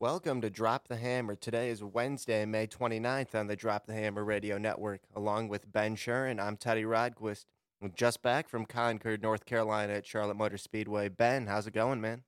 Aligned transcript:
Welcome 0.00 0.40
to 0.40 0.48
Drop 0.48 0.88
the 0.88 0.96
Hammer. 0.96 1.36
Today 1.36 1.68
is 1.68 1.84
Wednesday, 1.84 2.46
May 2.46 2.66
29th 2.66 3.34
on 3.34 3.48
the 3.48 3.54
Drop 3.54 3.84
the 3.84 3.92
Hammer 3.92 4.24
Radio 4.24 4.56
Network. 4.56 5.02
Along 5.14 5.46
with 5.46 5.70
Ben 5.70 5.94
Shuren, 5.94 6.40
I'm 6.40 6.56
Teddy 6.56 6.84
Rodquist. 6.84 7.44
Just 7.94 8.22
back 8.22 8.48
from 8.48 8.64
Concord, 8.64 9.20
North 9.20 9.44
Carolina 9.44 9.92
at 9.92 10.06
Charlotte 10.06 10.38
Motor 10.38 10.56
Speedway. 10.56 11.10
Ben, 11.10 11.46
how's 11.46 11.66
it 11.66 11.74
going, 11.74 12.00
man? 12.00 12.22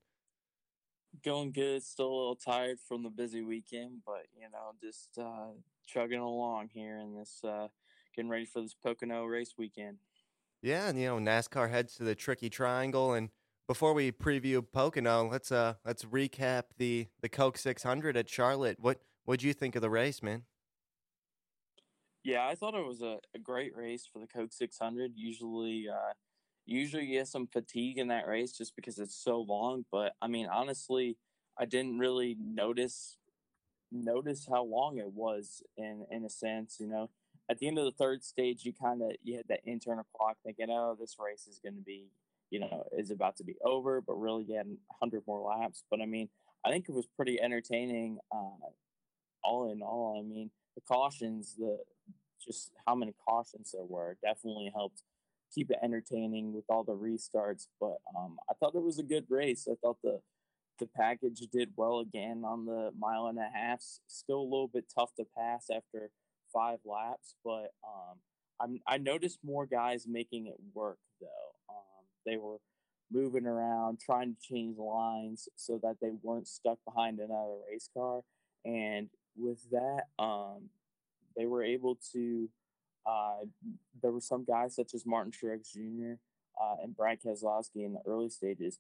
Going 1.25 1.51
good. 1.51 1.83
Still 1.83 2.09
a 2.09 2.15
little 2.15 2.37
tired 2.37 2.77
from 2.79 3.05
the 3.05 3.09
busy 3.09 3.41
weekend, 3.41 4.03
but, 4.05 4.27
you 4.37 4.49
know, 4.53 4.75
just 4.79 5.17
uh, 5.19 5.53
chugging 5.87 6.21
along 6.21 6.69
here 6.75 6.99
in 6.99 7.15
this, 7.15 7.41
uh, 7.43 7.69
getting 8.15 8.31
ready 8.31 8.45
for 8.45 8.61
this 8.61 8.75
Pocono 8.75 9.25
race 9.25 9.55
weekend. 9.57 9.97
Yeah, 10.61 10.91
and, 10.91 11.01
you 11.01 11.07
know, 11.07 11.17
NASCAR 11.17 11.71
heads 11.71 11.97
to 11.97 12.05
the 12.05 12.15
Tricky 12.15 12.51
Triangle 12.51 13.15
and– 13.15 13.31
before 13.67 13.95
we 13.95 14.13
preview 14.13 14.65
Pocono, 14.73 15.29
let's 15.29 15.53
uh 15.53 15.75
let's 15.85 16.05
recap 16.05 16.65
the 16.79 17.09
the 17.21 17.29
Coke 17.29 17.59
600 17.59 18.17
at 18.17 18.29
Charlotte. 18.29 18.79
What 18.81 19.01
what'd 19.25 19.43
you 19.43 19.53
think 19.53 19.77
of 19.77 19.83
the 19.83 19.91
race, 19.91 20.23
man? 20.23 20.45
Yeah, 22.25 22.47
I 22.47 22.55
thought 22.55 22.75
it 22.75 22.87
was 22.87 23.03
a, 23.03 23.19
a 23.35 23.39
great 23.39 23.77
race 23.77 24.09
for 24.11 24.21
the 24.21 24.29
Coke 24.29 24.53
600. 24.53 25.13
Usually, 25.17 25.89
uh, 25.89 26.13
usually 26.67 27.05
you 27.05 27.19
get 27.19 27.27
some 27.27 27.49
fatigue 27.49 27.99
in 27.99 28.09
that 28.09 28.29
race 28.29 28.53
just 28.53 28.77
because 28.77 28.99
it's 28.99 29.17
so 29.17 29.41
long. 29.41 29.85
But 29.91 30.13
I 30.23 30.29
mean, 30.29 30.47
honestly, 30.47 31.17
I 31.59 31.65
didn't 31.65 31.99
really 31.99 32.37
notice 32.41 33.17
notice 33.91 34.47
how 34.51 34.65
long 34.65 34.99
it 34.99 35.13
was 35.13 35.63
in 35.77 36.07
in 36.11 36.25
a 36.25 36.31
sense. 36.31 36.77
You 36.79 36.89
know, 36.89 37.11
at 37.49 37.59
the 37.59 37.69
end 37.69 37.79
of 37.79 37.85
the 37.85 37.93
third 37.93 38.25
stage, 38.25 38.65
you 38.65 38.73
kind 38.73 39.03
of 39.03 39.13
you 39.23 39.37
had 39.37 39.49
that 39.49 39.61
internal 39.65 40.07
clock 40.17 40.37
thinking, 40.45 40.69
oh, 40.71 40.97
this 40.99 41.17
race 41.19 41.47
is 41.47 41.59
going 41.59 41.77
to 41.77 41.83
be 41.83 42.07
you 42.53 42.61
know, 42.61 42.85
is 42.97 43.11
about 43.11 43.35
to 43.39 43.45
be 43.45 43.57
over, 43.65 44.03
but 44.03 44.21
really 44.21 44.45
get 44.45 44.67
100 44.67 45.23
more 45.27 45.41
laps. 45.41 45.85
But 45.91 46.03
I 46.03 46.07
mean, 46.07 46.29
I 46.65 46.71
think 46.71 46.85
it 46.87 46.95
was 46.95 47.09
pretty 47.17 47.41
entertaining. 47.41 48.19
Uh, 48.31 48.69
all 49.43 49.73
in 49.73 49.81
all, 49.81 50.23
I 50.23 50.29
mean, 50.29 50.51
the 50.75 50.83
cautions, 50.83 51.57
the 51.59 51.79
just 52.47 52.73
how 52.87 52.95
many 52.95 53.15
cautions 53.27 53.73
there 53.73 53.87
were, 53.87 54.19
definitely 54.23 54.71
helped 54.75 55.03
keep 55.55 55.71
it 55.71 55.79
entertaining 55.83 56.53
with 56.53 56.65
all 56.69 56.85
the 56.85 56.93
restarts. 56.93 57.69
But 57.81 57.97
um, 58.17 58.37
I 58.51 58.55
thought 58.61 58.75
it 58.75 58.83
was 58.83 58.99
a 58.99 59.03
good 59.03 59.25
race. 59.31 59.67
I 59.71 59.75
thought 59.83 59.97
the 60.05 60.21
the 60.79 60.89
package 60.95 61.41
did 61.51 61.71
well 61.77 62.01
again 62.01 62.43
on 62.45 62.67
the 62.67 62.91
mile 62.99 63.29
and 63.29 63.39
a 63.39 63.49
half. 63.51 63.81
Still 64.09 64.41
a 64.41 64.43
little 64.43 64.69
bit 64.69 64.93
tough 64.95 65.15
to 65.17 65.25
pass 65.37 65.69
after 65.75 66.11
five 66.53 66.81
laps, 66.85 67.35
but 67.43 67.73
um, 67.83 68.79
I 68.87 68.99
noticed 68.99 69.39
more 69.43 69.65
guys 69.65 70.05
making 70.07 70.49
it 70.49 70.57
work 70.75 70.99
though. 71.19 71.52
They 72.25 72.37
were 72.37 72.59
moving 73.13 73.47
around, 73.47 74.01
trying 74.01 74.35
to 74.35 74.41
change 74.41 74.79
lines 74.79 75.49
so 75.57 75.79
that 75.83 75.97
they 76.01 76.11
weren't 76.23 76.49
stuck 76.49 76.79
behind 76.85 77.19
another 77.19 77.57
race 77.71 77.89
car. 77.95 78.23
And 78.65 79.09
with 79.37 79.59
that, 79.71 80.05
um, 80.19 80.69
they 81.37 81.47
were 81.47 81.63
able 81.63 81.99
to. 82.13 82.49
Uh, 83.05 83.45
there 84.01 84.13
were 84.13 84.21
some 84.21 84.45
guys 84.45 84.77
such 84.77 84.95
as 84.95 85.05
Martin 85.05 85.33
Truex 85.33 85.73
Jr. 85.73 86.15
Uh, 86.61 86.77
and 86.83 86.97
Brad 86.97 87.19
Keselowski 87.21 87.85
in 87.85 87.95
the 87.95 88.01
early 88.07 88.29
stages, 88.29 88.79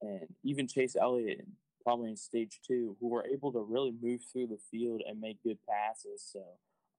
and 0.00 0.26
even 0.42 0.66
Chase 0.66 0.96
Elliott, 0.98 1.44
probably 1.82 2.08
in 2.10 2.16
stage 2.16 2.60
two, 2.66 2.96
who 3.00 3.08
were 3.08 3.26
able 3.26 3.52
to 3.52 3.60
really 3.60 3.92
move 4.00 4.20
through 4.32 4.46
the 4.46 4.58
field 4.70 5.02
and 5.06 5.20
make 5.20 5.42
good 5.42 5.58
passes. 5.68 6.26
So 6.32 6.42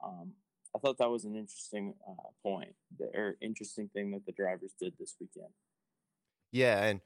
um, 0.04 0.34
I 0.76 0.80
thought 0.80 0.98
that 1.00 1.10
was 1.10 1.26
an 1.26 1.36
interesting 1.36 1.96
uh, 2.08 2.30
point, 2.44 2.76
or 3.16 3.36
interesting 3.42 3.90
thing 3.94 4.12
that 4.12 4.26
the 4.26 4.32
drivers 4.32 4.74
did 4.80 4.94
this 5.00 5.16
weekend. 5.20 5.50
Yeah, 6.52 6.84
and 6.84 7.02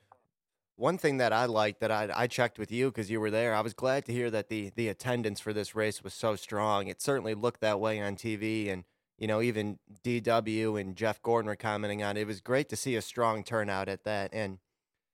one 0.75 0.97
thing 0.97 1.17
that 1.17 1.33
I 1.33 1.45
liked 1.45 1.80
that 1.81 1.91
I, 1.91 2.09
I 2.13 2.27
checked 2.27 2.58
with 2.58 2.72
you 2.72 2.89
because 2.89 3.11
you 3.11 3.19
were 3.19 3.31
there, 3.31 3.53
I 3.53 3.61
was 3.61 3.73
glad 3.73 4.05
to 4.05 4.13
hear 4.13 4.31
that 4.31 4.49
the 4.49 4.72
the 4.75 4.88
attendance 4.88 5.39
for 5.39 5.53
this 5.53 5.75
race 5.75 6.03
was 6.03 6.13
so 6.13 6.36
strong. 6.36 6.88
It 6.88 7.02
certainly 7.02 7.33
looked 7.33 7.61
that 7.61 7.80
way 7.80 8.02
on 8.02 8.16
TV, 8.16 8.71
and 8.71 8.83
you 9.17 9.27
know 9.27 9.41
even 9.41 9.80
DW 10.03 10.80
and 10.80 10.95
Jeff 10.95 11.21
Gordon 11.21 11.48
were 11.48 11.55
commenting 11.55 12.03
on 12.03 12.17
it. 12.17 12.21
It 12.21 12.27
was 12.27 12.42
great 12.42 12.70
to 12.70 12.76
see 12.76 12.95
a 12.95 13.02
strong 13.02 13.43
turnout 13.43 13.89
at 13.89 14.03
that, 14.05 14.32
and 14.33 14.59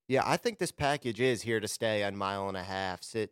yeah, 0.08 0.24
I 0.26 0.38
think 0.38 0.58
this 0.58 0.72
package 0.72 1.22
is 1.22 1.44
here 1.44 1.60
to 1.60 1.68
stay 1.68 2.04
on 2.04 2.16
mile 2.16 2.48
and 2.48 2.58
a 2.58 2.64
half. 2.64 3.16
It 3.16 3.32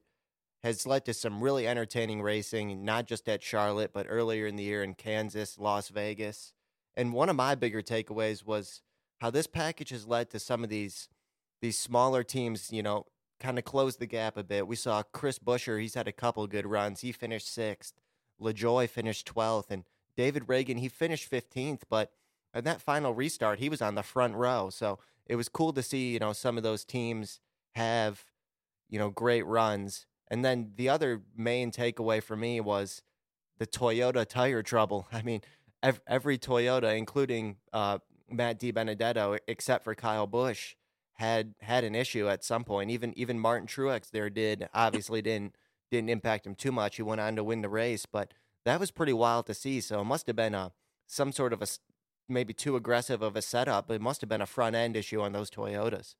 has 0.64 0.86
led 0.86 1.06
to 1.06 1.14
some 1.14 1.44
really 1.44 1.68
entertaining 1.68 2.22
racing, 2.22 2.86
not 2.86 3.08
just 3.08 3.28
at 3.28 3.42
Charlotte, 3.42 3.92
but 3.94 4.06
earlier 4.08 4.46
in 4.46 4.58
the 4.58 4.64
year 4.64 4.84
in 4.84 4.94
Kansas, 4.94 5.58
Las 5.58 5.90
Vegas. 5.90 6.54
And 6.96 7.14
one 7.14 7.30
of 7.30 7.36
my 7.36 7.56
bigger 7.56 7.82
takeaways 7.82 8.46
was 8.46 8.82
how 9.20 9.30
this 9.30 9.48
package 9.48 9.90
has 9.90 10.08
led 10.08 10.30
to 10.32 10.40
some 10.40 10.64
of 10.64 10.70
these 10.70 11.10
these 11.62 11.78
smaller 11.78 12.24
teams, 12.24 12.72
you 12.72 12.84
know, 12.84 13.06
kind 13.40 13.58
of 13.58 13.66
close 13.66 13.98
the 13.98 14.06
gap 14.06 14.38
a 14.38 14.44
bit. 14.44 14.68
We 14.68 14.76
saw 14.76 15.04
Chris 15.04 15.40
Buescher; 15.40 15.82
he's 15.82 15.96
had 15.96 16.08
a 16.08 16.12
couple 16.12 16.46
good 16.48 16.68
runs. 16.68 17.02
He 17.02 17.12
finished 17.12 17.52
sixth. 17.52 17.96
LaJoie 18.42 18.90
finished 18.90 19.26
twelfth, 19.26 19.72
and 19.72 19.84
David 20.16 20.48
Ragan 20.48 20.80
he 20.80 20.88
finished 20.88 21.26
fifteenth. 21.26 21.86
But 21.90 22.12
in 22.54 22.64
that 22.66 22.82
final 22.82 23.14
restart, 23.14 23.60
he 23.60 23.70
was 23.70 23.82
on 23.82 23.96
the 23.96 24.04
front 24.04 24.36
row. 24.36 24.70
So 24.70 25.00
it 25.26 25.36
was 25.36 25.50
cool 25.50 25.74
to 25.74 25.84
see, 25.84 26.14
you 26.14 26.20
know, 26.20 26.34
some 26.34 26.58
of 26.58 26.64
those 26.64 26.86
teams 26.86 27.40
have, 27.76 28.26
you 28.90 28.98
know, 29.00 29.10
great 29.10 29.46
runs. 29.46 30.06
And 30.30 30.44
then 30.44 30.72
the 30.76 30.90
other 30.90 31.22
main 31.36 31.72
takeaway 31.72 32.22
for 32.22 32.36
me 32.36 32.60
was 32.60 33.02
the 33.60 33.68
Toyota 33.68 34.26
tire 34.26 34.64
trouble. 34.64 35.08
I 35.14 35.22
mean, 35.22 35.42
every 36.08 36.38
Toyota, 36.38 36.98
including 36.98 37.58
uh, 37.74 38.00
Matt 38.30 38.60
DiBenedetto, 38.60 39.40
except 39.48 39.84
for 39.84 39.96
Kyle 39.96 40.28
Busch, 40.28 40.76
had 41.14 41.56
had 41.62 41.84
an 41.84 41.96
issue 41.96 42.30
at 42.30 42.44
some 42.44 42.64
point. 42.64 42.92
Even 42.92 43.18
even 43.18 43.40
Martin 43.40 43.68
Truex 43.68 44.10
there 44.12 44.30
did 44.30 44.70
obviously 44.74 45.22
didn't 45.22 45.56
didn't 45.90 46.10
impact 46.10 46.46
him 46.46 46.56
too 46.56 46.72
much. 46.72 46.98
He 46.98 47.02
went 47.02 47.22
on 47.22 47.36
to 47.36 47.44
win 47.44 47.62
the 47.62 47.70
race, 47.70 48.06
but 48.06 48.34
that 48.66 48.80
was 48.80 48.92
pretty 48.92 49.14
wild 49.14 49.46
to 49.48 49.54
see. 49.54 49.82
So 49.82 50.02
it 50.02 50.06
must 50.06 50.28
have 50.28 50.36
been 50.36 50.54
a 50.54 50.74
some 51.08 51.32
sort 51.32 51.54
of 51.54 51.62
a 51.62 51.68
maybe 52.30 52.54
too 52.54 52.76
aggressive 52.76 53.22
of 53.22 53.36
a 53.36 53.42
setup. 53.42 53.90
It 53.90 54.02
must 54.02 54.22
have 54.22 54.30
been 54.30 54.42
a 54.42 54.46
front 54.46 54.76
end 54.76 54.96
issue 54.96 55.22
on 55.22 55.32
those 55.32 55.50
Toyotas. 55.50 56.16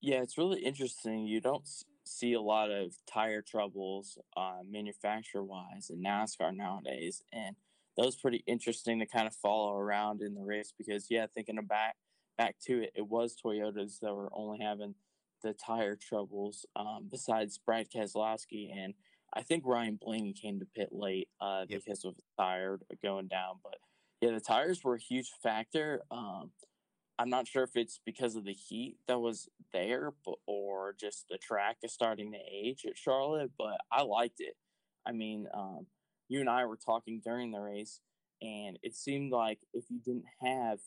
Yeah, 0.00 0.22
it's 0.22 0.38
really 0.38 0.60
interesting. 0.60 1.26
You 1.26 1.40
don't 1.40 1.68
see 2.04 2.32
a 2.32 2.40
lot 2.40 2.70
of 2.70 2.94
tire 3.06 3.42
troubles 3.42 4.18
uh, 4.36 4.60
manufacturer 4.68 5.44
wise 5.44 5.90
in 5.90 6.02
NASCAR 6.02 6.56
nowadays, 6.56 7.22
and 7.32 7.54
that 7.96 8.06
was 8.06 8.16
pretty 8.16 8.42
interesting 8.46 8.98
to 9.00 9.06
kind 9.06 9.26
of 9.26 9.34
follow 9.34 9.74
around 9.74 10.22
in 10.22 10.34
the 10.34 10.42
race 10.42 10.72
because 10.76 11.06
yeah, 11.10 11.26
thinking 11.34 11.56
back 11.68 11.96
back 12.38 12.56
to 12.66 12.82
it, 12.84 12.92
it 12.94 13.06
was 13.06 13.36
Toyotas 13.36 14.00
that 14.00 14.14
were 14.14 14.30
only 14.32 14.58
having 14.62 14.94
the 15.42 15.52
tire 15.52 15.96
troubles 15.96 16.66
um, 16.76 17.08
besides 17.10 17.58
Brad 17.58 17.90
Keselowski 17.90 18.70
and 18.76 18.94
I 19.32 19.42
think 19.42 19.64
Ryan 19.66 19.98
Blaney 20.00 20.32
came 20.32 20.58
to 20.58 20.66
pit 20.66 20.88
late 20.92 21.28
uh, 21.40 21.64
yep. 21.68 21.82
because 21.84 22.04
of 22.04 22.16
the 22.16 22.22
tire 22.36 22.78
going 23.02 23.28
down. 23.28 23.56
But 23.62 23.76
yeah, 24.20 24.32
the 24.32 24.40
tires 24.40 24.82
were 24.82 24.94
a 24.94 25.00
huge 25.00 25.30
factor. 25.42 26.02
Um, 26.10 26.50
I'm 27.18 27.30
not 27.30 27.46
sure 27.46 27.62
if 27.62 27.76
it's 27.76 28.00
because 28.04 28.34
of 28.34 28.44
the 28.44 28.52
heat 28.52 28.96
that 29.06 29.20
was 29.20 29.48
there, 29.72 30.12
but, 30.24 30.36
or 30.46 30.94
just 30.98 31.26
the 31.28 31.38
track 31.38 31.76
is 31.82 31.92
starting 31.92 32.32
to 32.32 32.38
age 32.50 32.84
at 32.86 32.98
Charlotte. 32.98 33.52
But 33.56 33.80
I 33.92 34.02
liked 34.02 34.40
it. 34.40 34.56
I 35.06 35.12
mean, 35.12 35.46
um, 35.54 35.86
you 36.30 36.40
and 36.40 36.48
I 36.48 36.64
were 36.64 36.76
talking 36.76 37.20
during 37.22 37.50
the 37.50 37.60
race, 37.60 38.00
and 38.40 38.78
it 38.82 38.94
seemed 38.94 39.32
like 39.32 39.58
if 39.74 39.84
you 39.90 39.98
didn't 39.98 40.24
have, 40.40 40.78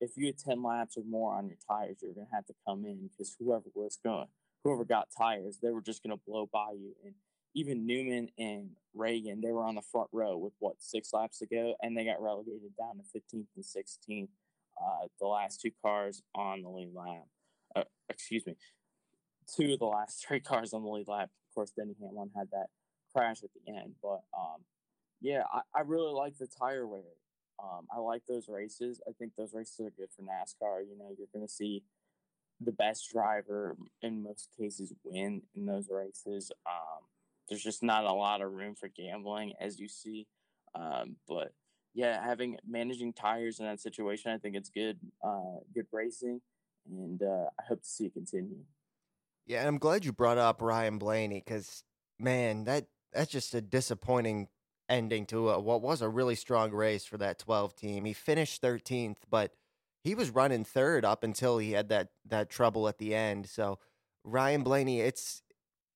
if 0.00 0.10
you 0.14 0.26
had 0.26 0.38
10 0.38 0.62
laps 0.62 0.96
or 0.96 1.04
more 1.08 1.34
on 1.34 1.48
your 1.48 1.56
tires, 1.68 1.96
you're 2.02 2.12
going 2.12 2.26
to 2.26 2.34
have 2.34 2.46
to 2.46 2.54
come 2.66 2.84
in 2.84 3.08
because 3.08 3.34
whoever 3.40 3.64
was 3.74 3.98
going, 4.04 4.28
whoever 4.62 4.84
got 4.84 5.08
tires, 5.16 5.58
they 5.60 5.70
were 5.70 5.80
just 5.80 6.02
going 6.02 6.16
to 6.16 6.22
blow 6.26 6.48
by 6.52 6.72
you. 6.72 6.92
And 7.02 7.14
even 7.54 7.86
Newman 7.86 8.28
and 8.38 8.70
Ragan, 8.94 9.40
they 9.42 9.52
were 9.52 9.64
on 9.64 9.74
the 9.74 9.82
front 9.82 10.08
row 10.12 10.36
with 10.36 10.52
what, 10.58 10.76
six 10.80 11.14
laps 11.14 11.38
to 11.38 11.46
go, 11.46 11.74
and 11.82 11.96
they 11.96 12.04
got 12.04 12.20
relegated 12.20 12.76
down 12.78 12.98
to 12.98 13.18
15th 13.18 13.46
and 13.56 13.64
16th, 13.64 14.28
uh, 14.80 15.06
the 15.18 15.26
last 15.26 15.62
two 15.62 15.72
cars 15.82 16.22
on 16.34 16.62
the 16.62 16.68
lead 16.68 16.92
lap. 16.94 17.24
Uh, 17.74 17.84
excuse 18.10 18.46
me, 18.46 18.54
two 19.56 19.72
of 19.72 19.78
the 19.78 19.86
last 19.86 20.24
three 20.28 20.40
cars 20.40 20.74
on 20.74 20.82
the 20.82 20.90
lead 20.90 21.08
lap. 21.08 21.30
Of 21.48 21.54
course, 21.54 21.70
Denny 21.70 21.94
Hamlin 22.00 22.30
had 22.36 22.48
that 22.52 22.66
crash 23.14 23.42
at 23.42 23.50
the 23.54 23.72
end. 23.72 23.94
But 24.02 24.20
um, 24.36 24.62
yeah, 25.20 25.42
I, 25.52 25.60
I 25.74 25.80
really 25.82 26.12
like 26.12 26.36
the 26.38 26.46
tire 26.46 26.86
wear. 26.86 27.02
Um, 27.62 27.86
I 27.92 27.98
like 27.98 28.22
those 28.28 28.48
races. 28.48 29.00
I 29.08 29.12
think 29.18 29.32
those 29.36 29.52
races 29.52 29.80
are 29.80 29.90
good 29.90 30.10
for 30.14 30.22
NASCAR. 30.22 30.82
You 30.88 30.96
know, 30.96 31.12
you're 31.16 31.28
going 31.34 31.46
to 31.46 31.52
see 31.52 31.82
the 32.60 32.72
best 32.72 33.10
driver 33.12 33.76
in 34.02 34.22
most 34.22 34.48
cases 34.58 34.92
win 35.04 35.42
in 35.54 35.66
those 35.66 35.88
races. 35.90 36.52
Um, 36.66 37.04
there's 37.48 37.62
just 37.62 37.82
not 37.82 38.04
a 38.04 38.12
lot 38.12 38.42
of 38.42 38.52
room 38.52 38.74
for 38.74 38.88
gambling, 38.88 39.54
as 39.60 39.78
you 39.80 39.88
see. 39.88 40.26
Um, 40.74 41.16
but 41.26 41.52
yeah, 41.94 42.22
having 42.22 42.56
managing 42.68 43.12
tires 43.12 43.58
in 43.58 43.66
that 43.66 43.80
situation, 43.80 44.30
I 44.30 44.38
think 44.38 44.54
it's 44.54 44.70
good, 44.70 44.98
uh, 45.24 45.58
good 45.74 45.86
racing, 45.90 46.40
and 46.88 47.22
uh, 47.22 47.46
I 47.58 47.62
hope 47.66 47.82
to 47.82 47.88
see 47.88 48.06
it 48.06 48.14
continue. 48.14 48.58
Yeah, 49.46 49.60
and 49.60 49.68
I'm 49.68 49.78
glad 49.78 50.04
you 50.04 50.12
brought 50.12 50.38
up 50.38 50.60
Ryan 50.60 50.98
Blaney 50.98 51.42
because 51.44 51.82
man, 52.18 52.64
that 52.64 52.86
that's 53.12 53.30
just 53.30 53.54
a 53.54 53.60
disappointing 53.60 54.48
ending 54.88 55.26
to 55.26 55.50
a, 55.50 55.60
what 55.60 55.82
was 55.82 56.00
a 56.02 56.08
really 56.08 56.34
strong 56.34 56.70
race 56.70 57.04
for 57.04 57.18
that 57.18 57.38
12 57.38 57.76
team. 57.76 58.04
He 58.04 58.12
finished 58.12 58.62
13th, 58.62 59.18
but 59.30 59.52
he 60.02 60.14
was 60.14 60.30
running 60.30 60.64
third 60.64 61.04
up 61.04 61.22
until 61.22 61.58
he 61.58 61.72
had 61.72 61.88
that 61.90 62.08
that 62.26 62.50
trouble 62.50 62.88
at 62.88 62.98
the 62.98 63.14
end. 63.14 63.48
So 63.48 63.78
Ryan 64.24 64.62
Blaney, 64.62 65.00
it's 65.00 65.42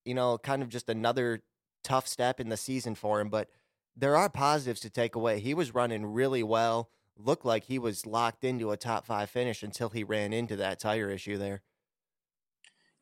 you 0.05 0.13
know, 0.13 0.37
kind 0.37 0.61
of 0.61 0.69
just 0.69 0.89
another 0.89 1.41
tough 1.83 2.07
step 2.07 2.39
in 2.39 2.49
the 2.49 2.57
season 2.57 2.95
for 2.95 3.19
him. 3.19 3.29
But 3.29 3.49
there 3.95 4.15
are 4.15 4.29
positives 4.29 4.81
to 4.81 4.89
take 4.89 5.15
away. 5.15 5.39
He 5.39 5.53
was 5.53 5.73
running 5.73 6.05
really 6.05 6.43
well, 6.43 6.89
looked 7.17 7.45
like 7.45 7.65
he 7.65 7.79
was 7.79 8.05
locked 8.05 8.43
into 8.43 8.71
a 8.71 8.77
top 8.77 9.05
five 9.05 9.29
finish 9.29 9.63
until 9.63 9.89
he 9.89 10.03
ran 10.03 10.33
into 10.33 10.55
that 10.57 10.79
tire 10.79 11.09
issue 11.09 11.37
there. 11.37 11.61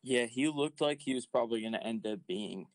Yeah, 0.02 0.26
he 0.26 0.48
looked 0.48 0.80
like 0.80 1.00
he 1.00 1.14
was 1.14 1.26
probably 1.26 1.60
going 1.60 1.74
to 1.74 1.82
end 1.82 2.06
up 2.06 2.20
being 2.26 2.66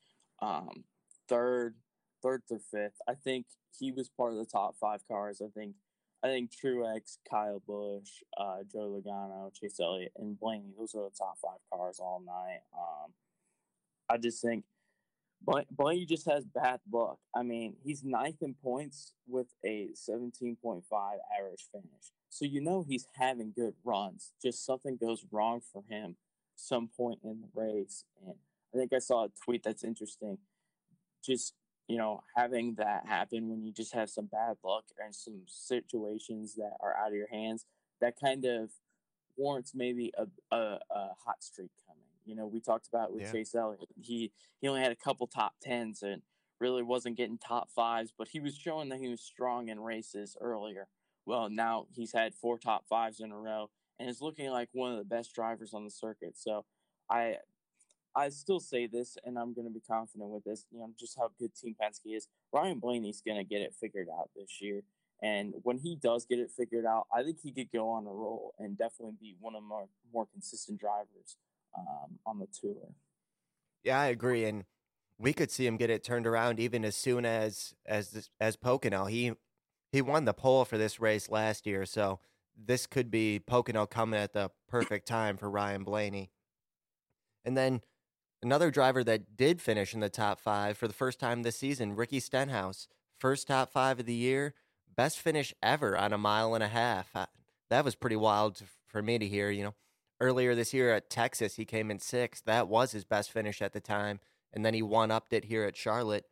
um, 0.42 0.86
third, 1.28 1.76
third 2.22 2.44
to 2.50 2.60
fifth. 2.60 3.00
I 3.08 3.14
think 3.14 3.46
he 3.78 3.92
was 3.92 4.10
part 4.10 4.34
of 4.34 4.40
the 4.40 4.46
top 4.46 4.76
five 4.80 5.02
cars. 5.08 5.42
I 5.42 5.50
think, 5.50 5.76
I 6.24 6.28
think 6.28 6.52
Truex, 6.52 7.18
Kyle 7.30 7.62
Busch, 7.66 8.24
uh, 8.38 8.60
Joe 8.72 9.02
Logano, 9.02 9.54
Chase 9.54 9.80
Elliott, 9.80 10.14
and 10.18 10.40
Blaney. 10.40 10.74
Those 10.78 10.96
are 10.96 11.04
the 11.04 11.16
top 11.18 11.38
five 11.42 11.60
cars 11.72 12.00
all 12.00 12.22
night. 12.26 12.62
Um, 12.74 13.14
I 14.10 14.18
just 14.18 14.42
think 14.42 14.64
Blaney 15.72 16.06
just 16.06 16.26
has 16.26 16.46
bad 16.46 16.80
luck. 16.92 17.20
I 17.36 17.44
mean, 17.44 17.76
he's 17.84 18.04
ninth 18.04 18.42
in 18.42 18.56
points 18.56 19.14
with 19.28 19.48
a 19.64 19.90
17.5 19.94 20.84
average 21.38 21.68
finish. 21.72 22.12
So 22.30 22.46
you 22.46 22.62
know 22.62 22.86
he's 22.88 23.08
having 23.14 23.54
good 23.56 23.74
runs. 23.84 24.34
Just 24.42 24.66
something 24.66 24.98
goes 24.98 25.26
wrong 25.32 25.62
for 25.62 25.84
him 25.88 26.16
some 26.58 26.90
point 26.96 27.20
in 27.24 27.42
the 27.42 27.48
race. 27.54 28.04
And 28.26 28.36
I 28.74 28.78
think 28.78 28.94
I 28.94 29.00
saw 29.00 29.26
a 29.26 29.30
tweet 29.44 29.64
that's 29.64 29.84
interesting. 29.84 30.38
Just, 31.24 31.54
you 31.88 31.98
know, 31.98 32.22
having 32.36 32.76
that 32.76 33.06
happen 33.06 33.50
when 33.50 33.64
you 33.64 33.72
just 33.72 33.94
have 33.94 34.10
some 34.10 34.26
bad 34.26 34.58
luck 34.64 34.86
and 35.04 35.14
some 35.14 35.42
situations 35.48 36.56
that 36.56 36.74
are 36.80 36.96
out 36.96 37.10
of 37.10 37.16
your 37.16 37.30
hands, 37.30 37.66
that 38.02 38.20
kind 38.20 38.46
of 38.46 38.70
warrants 39.38 39.74
maybe 39.76 40.12
a, 40.18 40.26
a, 40.56 40.80
a 40.90 41.10
hot 41.26 41.42
streak 41.42 41.72
coming. 41.88 42.04
You 42.26 42.36
know, 42.36 42.48
we 42.48 42.60
talked 42.60 42.88
about 42.88 43.14
with 43.14 43.24
yeah. 43.24 43.32
Chase 43.32 43.56
Elliott. 43.56 43.88
He 44.02 44.32
he 44.60 44.68
only 44.68 44.82
had 44.82 44.92
a 44.92 44.96
couple 44.96 45.28
top 45.28 45.54
tens 45.62 46.04
and 46.04 46.22
really 46.60 46.84
wasn't 46.84 47.16
getting 47.16 47.38
top 47.38 47.70
fives, 47.72 48.12
but 48.18 48.28
he 48.28 48.40
was 48.40 48.56
showing 48.56 48.90
that 48.90 49.00
he 49.00 49.08
was 49.08 49.22
strong 49.22 49.70
in 49.70 49.80
races 49.80 50.36
earlier. 50.42 50.88
Well, 51.26 51.50
now 51.50 51.88
he's 51.94 52.12
had 52.14 52.34
four 52.34 52.58
top 52.58 52.86
fives 52.88 53.20
in 53.20 53.32
a 53.32 53.38
row 53.38 53.70
and 54.00 54.10
is 54.10 54.22
looking 54.22 54.50
like 54.50 54.70
one 54.74 54.92
of 54.92 54.98
the 54.98 55.04
best 55.04 55.34
drivers 55.34 55.74
on 55.74 55.84
the 55.84 55.92
circuit. 55.92 56.38
So 56.38 56.66
I 57.10 57.36
I 58.18 58.30
still 58.30 58.60
say 58.60 58.88
this, 58.88 59.16
and 59.24 59.38
I'm 59.38 59.54
going 59.54 59.68
to 59.68 59.74
be 59.74 59.80
confident 59.80 60.32
with 60.32 60.44
this. 60.44 60.66
You 60.72 60.80
know, 60.80 60.90
just 61.00 61.16
how 61.18 61.30
good 61.40 61.54
Team 61.54 61.76
Penske 61.80 62.18
is. 62.18 62.28
Ryan 62.52 62.80
Blaney's 62.80 63.22
going 63.22 63.38
to 63.38 63.44
get 63.44 63.62
it 63.62 63.76
figured 63.80 64.08
out 64.12 64.32
this 64.36 64.60
year, 64.60 64.82
and 65.22 65.54
when 65.62 65.78
he 65.78 65.96
does 65.96 66.26
get 66.26 66.40
it 66.40 66.50
figured 66.50 66.86
out, 66.86 67.06
I 67.16 67.22
think 67.22 67.38
he 67.42 67.52
could 67.52 67.72
go 67.72 67.90
on 67.90 68.08
a 68.08 68.12
roll 68.12 68.56
and 68.58 68.76
definitely 68.76 69.16
be 69.22 69.36
one 69.40 69.54
of 69.56 69.62
more 69.62 69.88
more 70.12 70.26
consistent 70.26 70.80
drivers 70.80 71.38
um, 71.78 72.18
on 72.26 72.40
the 72.40 72.48
tour. 72.48 72.90
Yeah, 73.84 74.00
I 74.00 74.08
agree, 74.08 74.46
and 74.46 74.66
we 75.20 75.32
could 75.32 75.52
see 75.52 75.68
him 75.68 75.78
get 75.78 75.92
it 75.92 76.04
turned 76.04 76.26
around 76.26 76.60
even 76.60 76.84
as 76.84 76.96
soon 76.96 77.24
as 77.24 77.76
as 77.86 78.32
as 78.40 78.56
Pocono. 78.56 79.06
He 79.06 79.34
he 79.92 80.02
won 80.02 80.26
the 80.26 80.34
pole 80.34 80.66
for 80.66 80.80
this 80.80 81.00
race 81.00 81.30
last 81.30 81.68
year, 81.68 81.86
so 81.86 82.20
this 82.58 82.88
could 82.88 83.12
be 83.12 83.38
Pocono 83.40 83.86
coming 83.86 84.20
at 84.20 84.34
the 84.34 84.50
perfect 84.68 85.08
time 85.08 85.38
for 85.38 85.50
Ryan 85.50 85.84
Blaney. 85.84 86.32
And 87.46 87.56
then 87.56 87.82
another 88.48 88.72
driver 88.72 89.04
that 89.04 89.36
did 89.36 89.62
finish 89.62 89.94
in 89.94 90.00
the 90.00 90.10
top 90.10 90.40
five 90.40 90.78
for 90.78 90.88
the 90.88 90.94
first 90.94 91.20
time 91.20 91.44
this 91.44 91.58
season, 91.58 91.98
Ricky 91.98 92.22
Stenhouse, 92.22 92.88
first 93.20 93.48
top 93.48 93.74
five 93.74 94.00
of 94.00 94.06
the 94.06 94.14
year, 94.14 94.54
best 94.96 95.20
finish 95.20 95.54
ever 95.62 95.98
on 95.98 96.14
a 96.14 96.18
mile 96.18 96.56
and 96.56 96.64
a 96.64 96.70
half. 96.70 97.12
That 97.70 97.84
was 97.84 97.96
pretty 97.96 98.16
wild 98.16 98.62
for 98.86 99.02
me 99.02 99.20
to 99.20 99.28
hear. 99.28 99.50
You 99.50 99.66
know, 99.66 99.76
earlier 100.22 100.56
this 100.56 100.74
year 100.74 100.94
at 100.94 101.10
Texas, 101.10 101.58
he 101.58 101.66
came 101.66 101.92
in 101.92 102.00
sixth. 102.00 102.46
That 102.46 102.70
was 102.70 102.94
his 102.94 103.04
best 103.04 103.34
finish 103.34 103.62
at 103.62 103.74
the 103.74 103.82
time, 103.82 104.22
and 104.54 104.66
then 104.66 104.74
he 104.74 104.82
one 104.82 105.12
upped 105.12 105.34
it 105.34 105.44
here 105.44 105.66
at 105.66 105.76
Charlotte. 105.76 106.24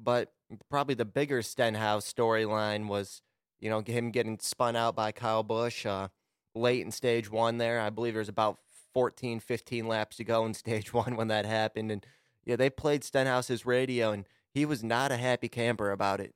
But 0.00 0.32
probably 0.68 0.96
the 0.96 1.04
bigger 1.04 1.42
Stenhouse 1.42 2.12
storyline 2.12 2.88
was 2.88 3.22
you 3.60 3.70
know, 3.70 3.80
him 3.86 4.10
getting 4.10 4.40
spun 4.40 4.74
out 4.74 4.96
by 4.96 5.12
Kyle 5.12 5.44
Busch 5.44 5.86
uh, 5.86 6.08
late 6.56 6.84
in 6.84 6.90
stage 6.90 7.30
one 7.30 7.58
there. 7.58 7.80
I 7.80 7.90
believe 7.90 8.14
there's 8.14 8.28
about 8.28 8.58
14, 8.92 9.40
15 9.40 9.86
laps 9.86 10.16
to 10.16 10.24
go 10.24 10.44
in 10.44 10.54
stage 10.54 10.92
one 10.92 11.16
when 11.16 11.28
that 11.28 11.46
happened. 11.46 11.90
And 11.90 12.06
yeah, 12.44 12.56
they 12.56 12.70
played 12.70 13.04
Stenhouse's 13.04 13.66
radio, 13.66 14.12
and 14.12 14.26
he 14.50 14.64
was 14.64 14.82
not 14.82 15.12
a 15.12 15.16
happy 15.16 15.48
camper 15.48 15.90
about 15.90 16.20
it. 16.20 16.34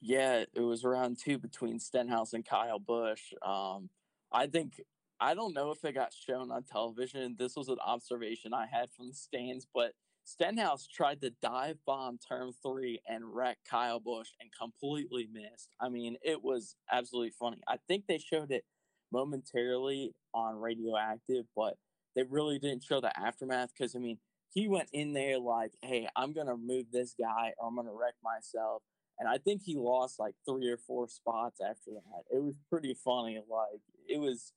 Yeah, 0.00 0.44
it 0.54 0.60
was 0.60 0.84
around 0.84 1.18
two 1.18 1.38
between 1.38 1.78
Stenhouse 1.78 2.32
and 2.32 2.44
Kyle 2.44 2.78
Busch. 2.78 3.32
Um, 3.44 3.90
I 4.32 4.46
think 4.46 4.80
I 5.20 5.34
don't 5.34 5.54
know 5.54 5.70
if 5.70 5.84
it 5.84 5.94
got 5.94 6.14
shown 6.14 6.50
on 6.50 6.62
television. 6.62 7.36
This 7.38 7.54
was 7.54 7.68
an 7.68 7.76
observation 7.84 8.54
I 8.54 8.66
had 8.66 8.90
from 8.90 9.08
the 9.08 9.14
stands, 9.14 9.66
but 9.74 9.92
Stenhouse 10.24 10.86
tried 10.86 11.20
to 11.20 11.30
dive 11.42 11.76
bomb 11.86 12.18
turn 12.18 12.52
three 12.62 13.00
and 13.06 13.34
wreck 13.34 13.58
Kyle 13.68 14.00
Busch 14.00 14.30
and 14.40 14.50
completely 14.58 15.28
missed. 15.30 15.74
I 15.80 15.90
mean, 15.90 16.16
it 16.22 16.42
was 16.42 16.76
absolutely 16.90 17.32
funny. 17.38 17.60
I 17.68 17.76
think 17.88 18.06
they 18.06 18.18
showed 18.18 18.50
it 18.50 18.64
momentarily 19.12 20.12
on 20.34 20.56
Radioactive, 20.56 21.46
but 21.56 21.74
they 22.14 22.22
really 22.22 22.58
didn't 22.58 22.84
show 22.84 23.00
the 23.00 23.18
aftermath 23.18 23.70
because, 23.76 23.94
I 23.94 23.98
mean, 23.98 24.18
he 24.52 24.68
went 24.68 24.88
in 24.92 25.12
there 25.12 25.38
like, 25.38 25.72
hey, 25.82 26.08
I'm 26.16 26.34
to 26.34 26.56
move 26.56 26.86
this 26.92 27.14
guy 27.18 27.52
or 27.58 27.68
I'm 27.68 27.76
to 27.86 27.92
wreck 27.92 28.14
myself. 28.22 28.82
And 29.18 29.28
I 29.28 29.38
think 29.38 29.62
he 29.64 29.76
lost 29.76 30.18
like 30.18 30.34
three 30.48 30.68
or 30.68 30.78
four 30.78 31.08
spots 31.08 31.60
after 31.60 31.90
that. 31.92 32.22
It 32.34 32.42
was 32.42 32.54
pretty 32.68 32.94
funny. 32.94 33.36
Like, 33.48 33.80
it 34.08 34.18
was. 34.18 34.52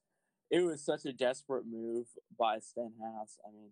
It 0.51 0.59
was 0.63 0.85
such 0.85 1.06
a 1.06 1.13
desperate 1.13 1.65
move 1.65 2.06
by 2.38 2.59
Stenhouse. 2.59 3.39
I 3.44 3.51
mean, 3.51 3.71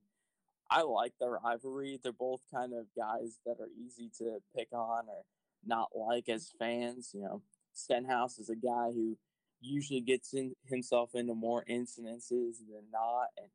I 0.71 0.81
like 0.81 1.13
their 1.19 1.37
rivalry. 1.43 1.99
They're 2.01 2.11
both 2.11 2.41
kind 2.51 2.73
of 2.73 2.87
guys 2.97 3.37
that 3.45 3.57
are 3.59 3.69
easy 3.85 4.09
to 4.17 4.39
pick 4.57 4.69
on 4.73 5.03
or 5.07 5.23
not 5.63 5.89
like 5.95 6.27
as 6.27 6.51
fans. 6.57 7.11
You 7.13 7.21
know, 7.21 7.43
Stenhouse 7.73 8.39
is 8.39 8.49
a 8.49 8.55
guy 8.55 8.87
who 8.95 9.15
usually 9.61 10.01
gets 10.01 10.33
in 10.33 10.53
himself 10.65 11.11
into 11.13 11.33
more 11.33 11.63
incidences 11.69 12.57
than 12.59 12.85
not, 12.91 13.27
and 13.37 13.47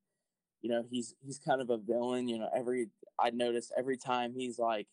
you 0.63 0.71
know 0.71 0.85
he's 0.91 1.15
he's 1.25 1.39
kind 1.39 1.61
of 1.61 1.71
a 1.71 1.79
villain. 1.79 2.29
You 2.29 2.39
know, 2.39 2.49
every 2.55 2.89
I 3.21 3.31
notice 3.31 3.73
every 3.77 3.97
time 3.97 4.35
he's 4.37 4.59
like 4.59 4.87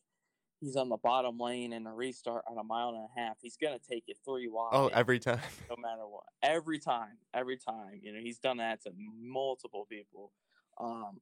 he's 0.60 0.76
on 0.76 0.90
the 0.90 0.98
bottom 0.98 1.38
lane 1.38 1.74
in 1.74 1.86
a 1.86 1.94
restart 1.94 2.44
on 2.50 2.58
a 2.58 2.64
mile 2.64 2.90
and 2.90 2.98
a 2.98 3.20
half, 3.20 3.38
he's 3.42 3.58
gonna 3.58 3.80
take 3.80 4.06
it 4.08 4.18
three 4.26 4.48
wide. 4.48 4.70
Oh, 4.74 4.88
every 4.88 5.20
time, 5.20 5.40
no 5.70 5.76
matter 5.78 6.08
what, 6.08 6.24
every 6.42 6.80
time, 6.80 7.18
every 7.34 7.58
time. 7.58 8.00
You 8.02 8.14
know, 8.14 8.20
he's 8.20 8.40
done 8.40 8.58
that 8.58 8.82
to 8.84 8.92
multiple 8.98 9.86
people. 9.90 10.32
Um, 10.80 11.20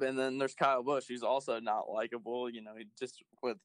and 0.00 0.18
then 0.18 0.38
there's 0.38 0.54
Kyle 0.54 0.82
Busch, 0.82 1.06
who's 1.08 1.22
also 1.22 1.60
not 1.60 1.90
likable. 1.90 2.50
You 2.50 2.62
know, 2.62 2.72
he 2.76 2.86
just 2.98 3.22
with 3.42 3.58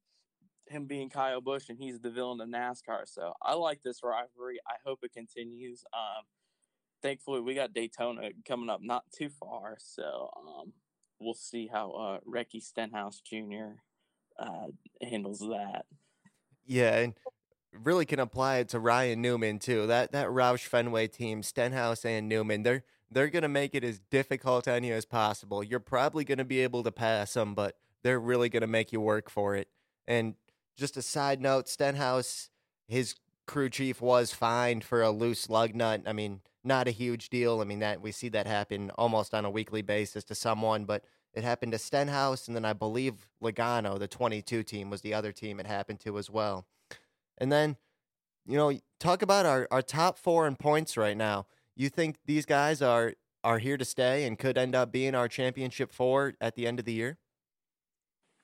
him 0.67 0.86
being 0.86 1.10
Kyle 1.10 1.41
Busch 1.41 1.70
and 1.70 1.77
he's 1.77 2.00
the 2.00 2.10
villain 2.10 2.41
of 2.41 2.50
NASCAR. 2.50 3.03
So 3.05 3.34
I 3.41 3.53
like 3.53 3.82
this 3.84 4.01
rivalry. 4.03 4.60
I 4.67 4.75
hope 4.86 5.00
it 5.03 5.13
continues. 5.13 5.84
Um, 5.93 6.24
thankfully, 7.01 7.41
we 7.41 7.53
got 7.53 7.74
Daytona 7.74 8.29
coming 8.48 8.70
up 8.70 8.79
not 8.82 9.03
too 9.15 9.29
far. 9.29 9.77
So 9.79 10.29
um, 10.38 10.74
we'll 11.20 11.34
see 11.34 11.70
how 11.72 11.91
uh, 11.91 12.20
Ricky 12.25 12.60
Stenhouse 12.60 13.22
Jr. 13.22 13.75
Uh, 14.39 14.67
handles 15.01 15.39
that. 15.39 15.86
Yeah, 16.65 16.98
and 16.98 17.13
really 17.72 18.05
can 18.05 18.20
apply 18.20 18.58
it 18.58 18.70
to 18.70 18.79
Ryan 18.79 19.22
Newman 19.22 19.60
too. 19.60 19.88
That 19.88 20.12
that 20.12 20.27
Roush 20.27 20.65
Fenway 20.65 21.08
team, 21.08 21.43
Stenhouse 21.43 22.05
and 22.05 22.29
Newman, 22.29 22.63
they're 22.63 22.84
they're 23.12 23.29
to 23.43 23.50
make 23.50 23.75
it 23.75 23.84
as 23.84 24.00
difficult 24.00 24.67
on 24.67 24.84
you 24.84 24.93
as 24.93 25.05
possible. 25.05 25.63
You're 25.63 25.79
probably 25.79 26.25
to 26.39 26.46
be 26.46 26.62
able 26.62 26.84
to 26.84 26.91
pass 26.91 27.34
them, 27.34 27.53
but 27.53 27.77
they're 28.01 28.20
really 28.20 28.50
to 28.62 28.67
make 28.67 28.91
you 28.91 29.01
work 29.01 29.29
for 29.29 29.55
it. 29.55 29.67
And 30.08 30.36
just 30.75 30.97
a 30.97 31.01
side 31.01 31.41
note, 31.41 31.67
Stenhouse, 31.67 32.49
his 32.87 33.15
crew 33.45 33.69
chief 33.69 34.01
was 34.01 34.33
fined 34.33 34.83
for 34.83 35.01
a 35.01 35.11
loose 35.11 35.49
lug 35.49 35.75
nut. 35.75 36.01
I 36.05 36.13
mean, 36.13 36.41
not 36.63 36.87
a 36.87 36.91
huge 36.91 37.29
deal. 37.29 37.61
I 37.61 37.65
mean 37.65 37.79
that 37.79 38.01
we 38.01 38.11
see 38.11 38.29
that 38.29 38.47
happen 38.47 38.89
almost 38.91 39.33
on 39.33 39.45
a 39.45 39.49
weekly 39.49 39.81
basis 39.81 40.23
to 40.25 40.35
someone, 40.35 40.85
but 40.85 41.03
it 41.33 41.43
happened 41.43 41.71
to 41.71 41.79
Stenhouse, 41.79 42.47
and 42.47 42.55
then 42.55 42.63
I 42.63 42.73
believe 42.73 43.27
Logano, 43.41 43.97
the 43.97 44.07
22 44.07 44.63
team, 44.63 44.89
was 44.89 45.01
the 45.01 45.13
other 45.15 45.31
team 45.31 45.59
it 45.59 45.65
happened 45.65 45.99
to 46.01 46.17
as 46.17 46.29
well. 46.29 46.65
And 47.39 47.51
then, 47.51 47.77
you 48.45 48.55
know, 48.55 48.71
talk 48.99 49.23
about 49.23 49.45
our, 49.45 49.67
our 49.71 49.81
top 49.81 50.19
four 50.19 50.45
in 50.45 50.55
points 50.55 50.95
right 50.95 51.17
now 51.17 51.47
you 51.75 51.89
think 51.89 52.17
these 52.25 52.45
guys 52.45 52.81
are 52.81 53.13
are 53.43 53.59
here 53.59 53.75
to 53.77 53.83
stay 53.83 54.25
and 54.25 54.39
could 54.39 54.57
end 54.57 54.73
up 54.73 54.91
being 54.91 55.13
our 55.15 55.27
championship 55.27 55.91
four 55.91 56.33
at 56.39 56.55
the 56.55 56.65
end 56.65 56.79
of 56.79 56.85
the 56.85 56.93
year? 56.93 57.17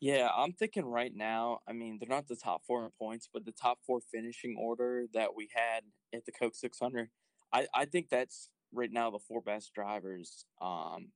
Yeah, 0.02 0.30
I'm 0.34 0.54
thinking 0.54 0.86
right 0.86 1.14
now. 1.14 1.60
I 1.68 1.74
mean, 1.74 1.98
they're 2.00 2.08
not 2.08 2.28
the 2.28 2.36
top 2.36 2.64
four 2.66 2.86
in 2.86 2.92
points, 2.98 3.28
but 3.32 3.46
the 3.46 3.52
top 3.52 3.80
four 3.86 4.00
finishing 4.12 4.56
order 4.58 5.06
that 5.14 5.36
we 5.36 5.50
had 5.54 5.84
at 6.14 6.26
the 6.26 6.32
Coke 6.32 6.56
600, 6.56 7.10
I, 7.52 7.68
I 7.74 7.86
think 7.86 8.10
that's 8.10 8.50
right 8.74 8.92
now 8.92 9.10
the 9.10 9.20
four 9.20 9.42
best 9.42 9.74
drivers 9.74 10.46
um, 10.62 11.10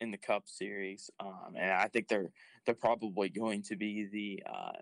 in 0.00 0.10
the 0.10 0.18
Cup 0.18 0.44
Series, 0.46 1.10
um, 1.20 1.54
and 1.56 1.70
I 1.70 1.88
think 1.88 2.08
they're 2.08 2.30
they're 2.66 2.74
probably 2.74 3.28
going 3.28 3.62
to 3.64 3.76
be 3.76 4.06
the 4.10 4.42
uh, 4.50 4.78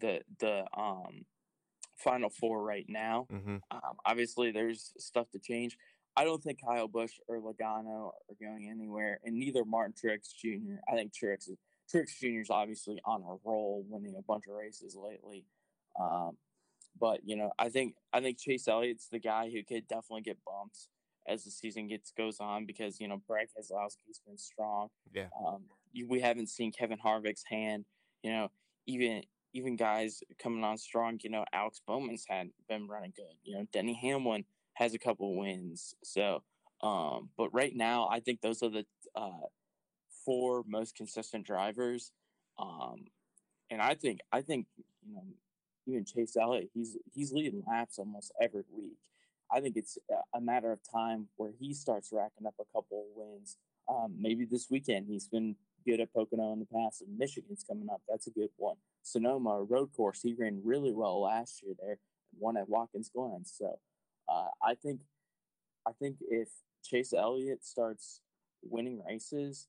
the 0.00 0.20
the 0.40 0.64
um, 0.76 1.24
Final 1.96 2.30
Four 2.30 2.62
right 2.64 2.86
now. 2.88 3.26
Mm-hmm. 3.32 3.56
Um, 3.70 3.96
obviously, 4.04 4.50
there's 4.50 4.92
stuff 4.98 5.30
to 5.30 5.38
change. 5.38 5.76
I 6.16 6.24
don't 6.24 6.42
think 6.42 6.58
Kyle 6.64 6.88
Busch 6.88 7.12
or 7.28 7.40
Logano 7.40 8.10
are 8.28 8.36
going 8.40 8.68
anywhere, 8.68 9.20
and 9.24 9.36
neither 9.36 9.64
Martin 9.64 9.94
Truex 9.94 10.34
Jr. 10.34 10.80
I 10.90 10.96
think 10.96 11.12
Truex 11.12 11.48
is 11.48 11.56
Truex 11.92 12.18
Jr. 12.18 12.40
is 12.40 12.50
obviously 12.50 13.00
on 13.04 13.22
a 13.22 13.36
roll, 13.44 13.84
winning 13.88 14.14
a 14.18 14.22
bunch 14.22 14.44
of 14.48 14.54
races 14.54 14.96
lately. 14.96 15.44
Um, 16.00 16.36
but 17.00 17.20
you 17.24 17.36
know, 17.36 17.52
I 17.58 17.68
think 17.68 17.94
I 18.12 18.20
think 18.20 18.38
Chase 18.38 18.68
Elliott's 18.68 19.08
the 19.08 19.18
guy 19.18 19.50
who 19.50 19.62
could 19.62 19.86
definitely 19.88 20.22
get 20.22 20.38
bumped 20.44 20.88
as 21.26 21.44
the 21.44 21.50
season 21.50 21.86
gets 21.86 22.10
goes 22.10 22.40
on 22.40 22.66
because 22.66 23.00
you 23.00 23.08
know 23.08 23.20
Brad 23.26 23.48
Keselowski's 23.48 24.20
been 24.26 24.38
strong. 24.38 24.88
Yeah. 25.14 25.28
Um, 25.46 25.64
you, 25.92 26.06
we 26.08 26.20
haven't 26.20 26.48
seen 26.48 26.72
Kevin 26.72 26.98
Harvick's 26.98 27.44
hand. 27.44 27.84
You 28.22 28.32
know, 28.32 28.48
even 28.86 29.22
even 29.52 29.76
guys 29.76 30.20
coming 30.38 30.64
on 30.64 30.78
strong. 30.78 31.18
You 31.22 31.30
know, 31.30 31.44
Alex 31.52 31.80
Bowman's 31.86 32.24
had 32.28 32.48
been 32.68 32.88
running 32.88 33.12
good. 33.16 33.34
You 33.44 33.56
know, 33.56 33.66
Denny 33.72 33.98
Hamlin 34.02 34.44
has 34.74 34.94
a 34.94 34.98
couple 34.98 35.36
wins. 35.36 35.94
So, 36.02 36.42
um, 36.82 37.30
but 37.36 37.52
right 37.52 37.74
now, 37.74 38.08
I 38.10 38.20
think 38.20 38.40
those 38.40 38.62
are 38.62 38.70
the 38.70 38.86
uh, 39.14 39.46
four 40.28 40.62
most 40.68 40.94
consistent 40.94 41.46
drivers. 41.46 42.12
Um, 42.58 43.06
and 43.70 43.80
I 43.80 43.94
think 43.94 44.20
I 44.30 44.42
think 44.42 44.66
you 44.76 45.14
know 45.14 45.22
even 45.86 46.04
Chase 46.04 46.36
Elliott, 46.36 46.68
he's 46.74 46.98
he's 47.14 47.32
leading 47.32 47.62
laps 47.66 47.98
almost 47.98 48.30
every 48.40 48.64
week. 48.70 48.98
I 49.50 49.60
think 49.60 49.76
it's 49.76 49.96
a 50.34 50.40
matter 50.42 50.70
of 50.70 50.80
time 50.92 51.28
where 51.36 51.52
he 51.58 51.72
starts 51.72 52.10
racking 52.12 52.46
up 52.46 52.56
a 52.60 52.64
couple 52.76 53.00
of 53.00 53.06
wins. 53.16 53.56
Um, 53.88 54.14
maybe 54.20 54.44
this 54.44 54.66
weekend 54.70 55.06
he's 55.08 55.26
been 55.26 55.56
good 55.86 56.00
at 56.00 56.12
Pocono 56.12 56.52
in 56.52 56.58
the 56.58 56.66
past, 56.66 57.00
and 57.00 57.16
Michigan's 57.16 57.64
coming 57.66 57.88
up. 57.90 58.02
That's 58.06 58.26
a 58.26 58.30
good 58.30 58.50
one. 58.58 58.76
Sonoma 59.02 59.62
road 59.62 59.88
course, 59.96 60.20
he 60.20 60.34
ran 60.38 60.60
really 60.62 60.92
well 60.92 61.22
last 61.22 61.62
year 61.62 61.74
there, 61.80 61.96
won 62.38 62.58
at 62.58 62.68
Watkins 62.68 63.10
Glen. 63.14 63.44
So 63.46 63.78
uh, 64.28 64.48
I 64.62 64.74
think 64.74 65.00
I 65.86 65.92
think 65.92 66.16
if 66.28 66.48
Chase 66.84 67.14
Elliott 67.14 67.64
starts 67.64 68.20
winning 68.62 69.00
races, 69.08 69.68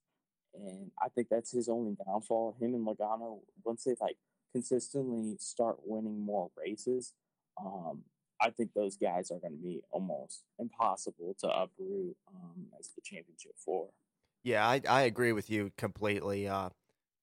and 0.53 0.91
I 1.01 1.09
think 1.09 1.27
that's 1.29 1.51
his 1.51 1.69
only 1.69 1.95
downfall. 2.05 2.55
Him 2.59 2.73
and 2.73 2.85
Logano, 2.85 3.39
once 3.63 3.83
they 3.83 3.95
like 3.99 4.17
consistently 4.51 5.35
start 5.39 5.77
winning 5.85 6.25
more 6.25 6.49
races, 6.57 7.13
um, 7.59 8.03
I 8.41 8.49
think 8.51 8.71
those 8.73 8.95
guys 8.95 9.31
are 9.31 9.39
going 9.39 9.57
to 9.57 9.61
be 9.61 9.81
almost 9.91 10.43
impossible 10.57 11.35
to 11.39 11.47
uproot 11.47 12.15
um, 12.33 12.67
as 12.79 12.89
the 12.95 13.01
championship 13.03 13.53
four. 13.57 13.89
Yeah, 14.43 14.67
I, 14.67 14.81
I 14.87 15.01
agree 15.01 15.33
with 15.33 15.49
you 15.49 15.71
completely. 15.77 16.47
Uh, 16.47 16.69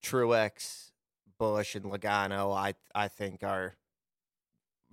Truex, 0.02 0.92
Busch, 1.38 1.74
and 1.74 1.86
Logano, 1.86 2.54
I 2.54 2.74
I 2.94 3.08
think 3.08 3.42
are 3.42 3.76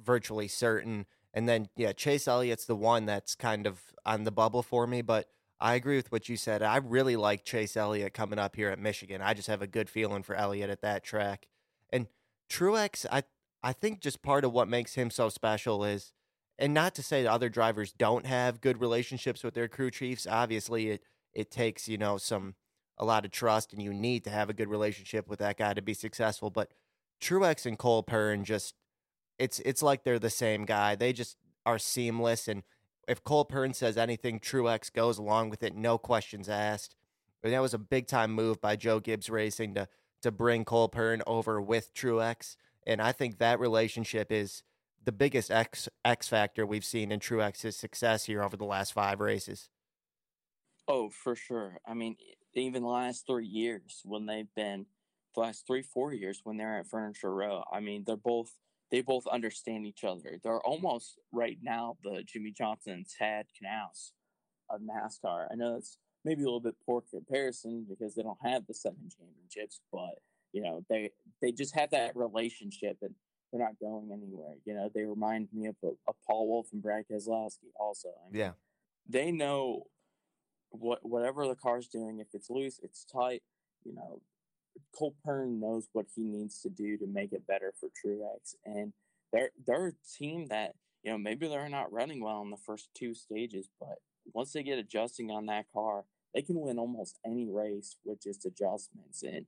virtually 0.02 0.48
certain. 0.48 1.06
And 1.34 1.50
then 1.50 1.70
yeah, 1.76 1.92
Chase 1.92 2.28
Elliott's 2.28 2.66
the 2.66 2.76
one 2.76 3.06
that's 3.06 3.36
kind 3.36 3.68
of 3.68 3.82
on 4.06 4.24
the 4.24 4.32
bubble 4.32 4.64
for 4.64 4.88
me, 4.88 5.02
but 5.02 5.30
I 5.64 5.76
agree 5.76 5.96
with 5.96 6.12
what 6.12 6.28
you 6.28 6.36
said. 6.36 6.62
I 6.62 6.76
really 6.76 7.16
like 7.16 7.46
Chase 7.46 7.78
Elliott 7.78 8.14
coming 8.14 8.38
up 8.38 8.58
here 8.58 8.68
at 8.70 8.80
Michigan. 8.80 9.22
I 9.22 9.34
just 9.34 9.48
have 9.48 9.62
a 9.62 9.68
good 9.68 9.90
feeling 9.90 10.22
for 10.22 10.36
Elliott 10.36 10.70
at 10.70 10.82
that 10.82 11.06
track. 11.06 11.48
And 11.90 12.08
Truex, 12.50 13.06
I 13.10 13.24
I 13.64 13.72
think 13.72 14.02
just 14.02 14.22
part 14.22 14.44
of 14.44 14.52
what 14.52 14.68
makes 14.68 14.96
him 14.96 15.10
so 15.10 15.30
special 15.30 15.86
is, 15.86 16.12
and 16.60 16.74
not 16.74 16.94
to 16.96 17.02
say 17.02 17.24
that 17.24 17.32
other 17.32 17.48
drivers 17.48 17.94
don't 17.94 18.26
have 18.26 18.60
good 18.60 18.82
relationships 18.82 19.42
with 19.42 19.54
their 19.54 19.70
crew 19.70 19.90
chiefs. 19.90 20.28
Obviously, 20.30 20.90
it 20.90 21.04
it 21.34 21.50
takes 21.50 21.88
you 21.88 21.98
know 21.98 22.18
some 22.18 22.56
a 22.98 23.06
lot 23.06 23.24
of 23.24 23.32
trust, 23.32 23.72
and 23.72 23.82
you 23.82 23.94
need 23.94 24.26
to 24.26 24.32
have 24.32 24.50
a 24.50 24.54
good 24.54 24.68
relationship 24.68 25.30
with 25.30 25.40
that 25.40 25.58
guy 25.58 25.74
to 25.74 25.82
be 25.82 25.94
successful. 25.94 26.50
But 26.50 26.72
Truex 27.22 27.66
and 27.66 27.80
Cole 27.80 28.04
Pearn 28.04 28.44
just 28.44 28.76
it's 29.40 29.60
it's 29.60 29.82
like 29.82 30.04
they're 30.04 30.20
the 30.20 30.30
same 30.30 30.66
guy. 30.66 30.96
They 30.96 31.14
just 31.14 31.38
are 31.66 31.80
seamless, 31.80 32.50
and 32.50 32.64
if 33.08 33.24
Cole 33.24 33.46
Pearn 33.46 33.74
says 33.74 33.98
anything, 33.98 34.40
Truex 34.40 34.92
goes 34.92 35.18
along 35.18 35.50
with 35.50 35.64
it, 35.64 35.76
no 35.76 35.98
questions 35.98 36.50
asked. 36.50 36.96
And 37.44 37.54
that 37.54 37.62
was 37.62 37.74
a 37.74 37.80
big 37.80 38.08
time 38.08 38.32
move 38.32 38.62
by 38.62 38.76
Joe 38.76 39.00
Gibbs 39.00 39.30
Racing 39.30 39.74
to 39.76 39.88
to 40.22 40.32
bring 40.32 40.64
Cole 40.64 40.88
Pearn 40.88 41.22
over 41.28 41.62
with 41.62 41.94
Truex. 41.94 42.56
And 42.88 43.02
I 43.02 43.12
think 43.12 43.38
that 43.38 43.60
relationship 43.60 44.32
is 44.32 44.64
the 45.04 45.12
biggest 45.12 45.52
X 45.52 45.90
X 46.04 46.28
factor 46.30 46.66
we've 46.66 46.86
seen 46.86 47.12
in 47.12 47.20
Truex's 47.20 47.76
success 47.76 48.26
here 48.26 48.42
over 48.42 48.56
the 48.56 48.66
last 48.66 48.94
five 48.94 49.20
races. 49.20 49.70
Oh, 50.88 51.10
for 51.10 51.36
sure. 51.36 51.78
I 51.86 51.94
mean, 51.94 52.16
even 52.54 52.84
the 52.84 52.90
last 52.90 53.26
three 53.28 53.46
years 53.46 54.02
when 54.06 54.26
they've 54.26 54.54
been 54.56 54.86
the 55.36 55.42
last 55.42 55.66
three, 55.68 55.82
four 55.82 56.14
years 56.14 56.42
when 56.44 56.58
they're 56.58 56.80
at 56.80 56.88
Furniture 56.88 57.34
Row, 57.34 57.64
I 57.72 57.80
mean, 57.80 58.04
they're 58.06 58.16
both 58.16 58.56
they 58.94 59.02
both 59.02 59.26
understand 59.26 59.88
each 59.88 60.04
other. 60.04 60.38
They're 60.44 60.62
almost 60.62 61.20
right 61.32 61.58
now 61.64 61.98
the 62.04 62.24
Jimmie 62.28 62.54
Johnson 62.56 62.94
and 62.94 63.08
Chad 63.08 63.48
Knaus 63.60 64.12
of 64.70 64.82
NASCAR. 64.82 65.48
I 65.52 65.56
know 65.56 65.78
it's 65.78 65.98
maybe 66.24 66.44
a 66.44 66.46
little 66.46 66.60
bit 66.60 66.76
poor 66.86 67.02
comparison 67.10 67.88
because 67.90 68.14
they 68.14 68.22
don't 68.22 68.38
have 68.44 68.68
the 68.68 68.76
seven 68.76 69.10
championships, 69.10 69.82
but 69.92 70.20
you 70.52 70.62
know 70.62 70.86
they 70.92 71.10
they 71.42 71.52
just 71.52 71.74
have 71.74 71.90
that 71.90 72.16
relationship 72.16 72.98
and 73.02 73.16
they're 73.52 73.62
not 73.62 73.80
going 73.80 74.12
anywhere. 74.14 74.58
You 74.64 74.76
know 74.76 74.92
they 74.94 75.06
remind 75.06 75.48
me 75.52 75.66
of, 75.66 75.76
of 75.82 76.14
Paul 76.28 76.48
Wolfe 76.48 76.68
and 76.72 76.84
Brad 76.84 77.06
Keselowski 77.12 77.74
also. 77.80 78.10
I 78.10 78.32
mean, 78.32 78.42
yeah, 78.42 78.52
they 79.10 79.32
know 79.32 79.86
what 80.70 81.00
whatever 81.02 81.48
the 81.48 81.56
car's 81.56 81.88
doing. 81.88 82.20
If 82.20 82.28
it's 82.34 82.52
loose, 82.52 82.80
it's 82.84 83.06
tight. 83.06 83.42
You 83.86 83.96
know, 83.96 84.22
Cole 84.96 85.16
Pearn 85.24 85.60
knows 85.60 85.88
what 85.94 86.08
he 86.16 86.24
needs 86.24 86.62
to 86.62 86.70
do 86.70 86.98
to 86.98 87.08
make 87.08 87.34
it 87.34 87.48
better 87.48 87.74
for 87.80 87.90
Truex, 87.90 88.56
and 88.66 88.94
they're 89.32 89.52
they're 89.66 89.88
a 89.88 90.18
team 90.18 90.48
that 90.48 90.76
you 91.04 91.12
know 91.12 91.18
maybe 91.18 91.48
they're 91.48 91.70
not 91.70 91.92
running 91.92 92.24
well 92.24 92.42
in 92.42 92.50
the 92.50 92.58
first 92.58 92.90
two 92.96 93.14
stages, 93.14 93.70
but 93.80 94.00
once 94.34 94.54
they 94.54 94.64
get 94.64 94.80
adjusting 94.80 95.32
on 95.32 95.48
that 95.48 95.66
car, 95.74 96.06
they 96.34 96.42
can 96.42 96.60
win 96.60 96.80
almost 96.80 97.20
any 97.26 97.48
race 97.50 97.98
with 98.06 98.22
just 98.22 98.46
adjustments. 98.46 99.24
And 99.24 99.46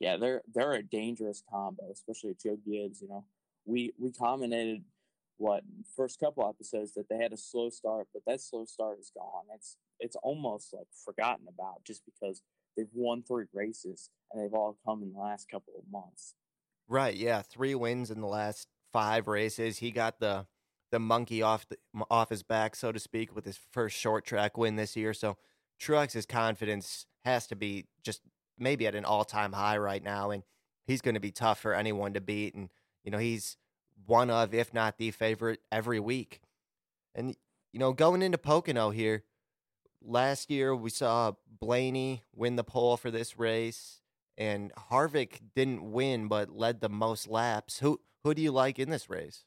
yeah, 0.00 0.16
they're 0.16 0.42
they're 0.52 0.74
a 0.74 0.82
dangerous 0.82 1.42
combo, 1.50 1.90
especially 1.92 2.36
Joe 2.40 2.58
Gibbs. 2.64 3.00
You 3.00 3.08
know, 3.08 3.24
we 3.64 3.92
we 3.98 4.12
commented 4.12 4.82
what 5.38 5.62
first 5.96 6.18
couple 6.18 6.48
episodes 6.48 6.94
that 6.94 7.08
they 7.08 7.16
had 7.16 7.32
a 7.32 7.36
slow 7.36 7.70
start, 7.70 8.08
but 8.12 8.22
that 8.26 8.40
slow 8.40 8.64
start 8.64 8.98
is 8.98 9.10
gone. 9.16 9.44
It's 9.54 9.76
it's 10.00 10.16
almost 10.16 10.72
like 10.72 10.86
forgotten 11.04 11.46
about 11.48 11.84
just 11.84 12.02
because 12.04 12.42
they've 12.76 12.86
won 12.92 13.22
three 13.22 13.46
races 13.52 14.10
and 14.32 14.42
they've 14.42 14.54
all 14.54 14.76
come 14.86 15.02
in 15.02 15.12
the 15.12 15.18
last 15.18 15.48
couple 15.50 15.74
of 15.78 15.84
months. 15.90 16.34
Right. 16.88 17.14
Yeah, 17.14 17.42
three 17.42 17.74
wins 17.74 18.10
in 18.10 18.20
the 18.20 18.26
last 18.26 18.68
five 18.92 19.28
races. 19.28 19.78
He 19.78 19.90
got 19.90 20.20
the 20.20 20.46
the 20.90 20.98
monkey 20.98 21.42
off 21.42 21.66
the, 21.68 21.76
off 22.10 22.30
his 22.30 22.42
back, 22.42 22.74
so 22.74 22.92
to 22.92 22.98
speak, 22.98 23.34
with 23.34 23.44
his 23.44 23.58
first 23.72 23.96
short 23.96 24.24
track 24.24 24.56
win 24.56 24.76
this 24.76 24.96
year. 24.96 25.12
So 25.12 25.36
Truex's 25.78 26.26
confidence 26.26 27.06
has 27.24 27.46
to 27.48 27.56
be 27.56 27.86
just 28.02 28.22
maybe 28.58 28.86
at 28.86 28.94
an 28.94 29.04
all 29.04 29.24
time 29.24 29.52
high 29.52 29.78
right 29.78 30.02
now, 30.02 30.30
and 30.30 30.42
he's 30.86 31.02
going 31.02 31.14
to 31.14 31.20
be 31.20 31.30
tough 31.30 31.60
for 31.60 31.74
anyone 31.74 32.14
to 32.14 32.20
beat. 32.20 32.54
And 32.54 32.70
you 33.04 33.10
know 33.10 33.18
he's 33.18 33.56
one 34.06 34.30
of, 34.30 34.54
if 34.54 34.72
not 34.72 34.98
the 34.98 35.10
favorite, 35.10 35.60
every 35.70 36.00
week. 36.00 36.40
And 37.14 37.36
you 37.72 37.78
know 37.78 37.92
going 37.92 38.22
into 38.22 38.38
Pocono 38.38 38.90
here, 38.90 39.24
last 40.02 40.50
year 40.50 40.74
we 40.74 40.90
saw 40.90 41.32
Blaney 41.60 42.24
win 42.34 42.56
the 42.56 42.64
pole 42.64 42.96
for 42.96 43.10
this 43.10 43.38
race, 43.38 43.97
and 44.38 44.72
Harvick 44.90 45.40
didn't 45.54 45.82
win 45.82 46.28
but 46.28 46.48
led 46.48 46.80
the 46.80 46.88
most 46.88 47.28
laps. 47.28 47.78
Who 47.80 48.00
who 48.24 48.32
do 48.32 48.40
you 48.40 48.52
like 48.52 48.78
in 48.78 48.88
this 48.88 49.10
race? 49.10 49.44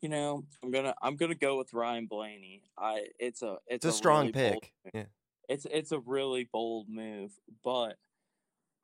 You 0.00 0.08
know, 0.08 0.44
I'm 0.62 0.70
gonna 0.70 0.94
I'm 1.02 1.16
gonna 1.16 1.34
go 1.34 1.58
with 1.58 1.74
Ryan 1.74 2.06
Blaney. 2.06 2.62
I 2.78 3.06
it's 3.18 3.42
a 3.42 3.56
it's, 3.66 3.84
it's 3.84 3.84
a, 3.84 3.88
a, 3.88 3.92
strong 3.92 4.26
really 4.26 4.32
pick. 4.32 4.72
Yeah. 4.94 5.04
It's 5.48 5.66
it's 5.70 5.92
a 5.92 5.98
really 5.98 6.48
bold 6.52 6.86
move, 6.88 7.32
but 7.64 7.96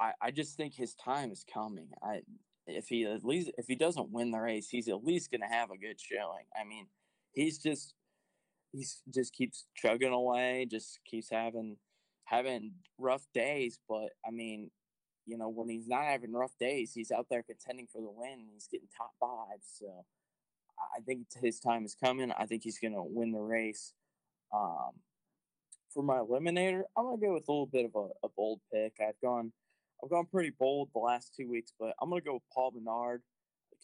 I 0.01 0.13
I 0.21 0.31
just 0.33 0.57
think 0.57 0.75
his 0.75 0.95
time 0.97 1.31
is 1.31 1.45
coming. 1.53 1.89
I 2.03 2.23
if 2.67 2.89
he 2.89 3.05
at 3.05 3.25
least 3.25 3.53
if 3.57 3.67
he 3.69 3.77
doesn't 3.77 4.11
win 4.11 4.33
the 4.33 4.41
race, 4.41 4.69
he's 4.69 4.89
at 4.89 5.05
least 5.05 5.31
gonna 5.31 5.49
have 5.49 5.71
a 5.71 5.79
good 5.79 6.01
showing. 6.01 6.47
I 6.61 6.65
mean, 6.65 6.89
he's 7.33 7.59
just 7.59 7.95
he's 8.73 9.03
just 9.15 9.33
keeps 9.33 9.67
chugging 9.77 10.13
away, 10.13 10.67
just 10.69 10.99
keeps 11.05 11.31
having 11.31 11.77
having 12.25 12.73
rough 12.99 13.27
days, 13.35 13.79
but 13.89 14.09
I 14.27 14.31
mean, 14.31 14.71
you 15.27 15.39
know, 15.39 15.49
when 15.49 15.69
he's 15.69 15.89
not 15.89 16.05
having 16.05 16.33
rough 16.33 16.57
days, 16.59 16.93
he's 16.95 17.11
out 17.11 17.27
there 17.31 17.43
contending 17.43 17.87
for 17.91 18.01
the 18.01 18.11
win. 18.11 18.47
He's 18.53 18.69
getting 18.71 18.89
top 18.97 19.13
five, 19.21 19.61
so 19.63 20.05
I 20.97 21.01
think 21.01 21.27
his 21.41 21.61
time 21.61 21.85
is 21.85 21.95
coming. 21.95 22.33
I 22.33 22.47
think 22.47 22.63
he's 22.63 22.79
going 22.79 22.95
to 22.95 23.03
win 23.03 23.33
the 23.33 23.41
race. 23.41 23.93
Um, 24.53 24.93
for 25.93 26.03
my 26.03 26.17
eliminator, 26.17 26.83
I'm 26.97 27.05
going 27.05 27.21
to 27.21 27.27
go 27.27 27.35
with 27.35 27.49
a 27.49 27.53
little 27.53 27.67
bit 27.67 27.87
of 27.87 27.93
a, 27.95 28.27
a, 28.27 28.29
bold 28.37 28.61
pick. 28.73 28.95
I've 29.01 29.21
gone, 29.23 29.53
I've 30.03 30.11
gone 30.11 30.27
pretty 30.27 30.53
bold 30.59 30.91
the 30.93 31.01
last 31.01 31.35
two 31.37 31.49
weeks, 31.49 31.73
but 31.79 31.95
I'm 32.01 32.11
going 32.11 32.21
to 32.21 32.27
go 32.27 32.35
with 32.35 32.43
Paul 32.53 32.73
Menard. 32.75 33.23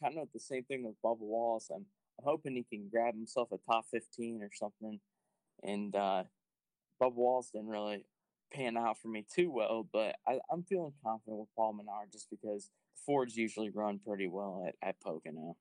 Kind 0.03 0.19
of 0.19 0.29
the 0.33 0.41
same 0.41 0.65
thing 0.65 0.85
with 0.85 0.95
Bubba 1.05 1.21
Wallace. 1.21 1.69
I'm, 1.71 1.85
I'm 2.19 2.25
hoping 2.25 2.55
he 2.55 2.65
can 2.65 2.89
grab 2.91 3.15
himself 3.15 3.49
a 3.53 3.59
top 3.71 3.85
15 3.91 4.43
or 4.43 4.51
something. 4.53 5.01
And 5.63 5.95
uh, 5.95 6.25
Bubba 7.01 7.15
Wallace 7.15 7.51
didn't 7.53 7.69
really 7.69 8.05
pan 8.51 8.77
out 8.77 8.99
for 8.99 9.09
me 9.09 9.25
too 9.33 9.51
well, 9.51 9.87
but 9.93 10.17
I, 10.27 10.39
am 10.53 10.63
feeling 10.63 10.93
confident 11.05 11.39
with 11.39 11.49
Paul 11.57 11.75
Menard 11.75 12.11
just 12.13 12.29
because 12.31 12.71
Fords 13.07 13.37
usually 13.37 13.71
run 13.71 13.99
pretty 13.99 14.29
well 14.29 14.65
at, 14.67 14.75
at 14.87 15.01
Pocono. 15.01 15.57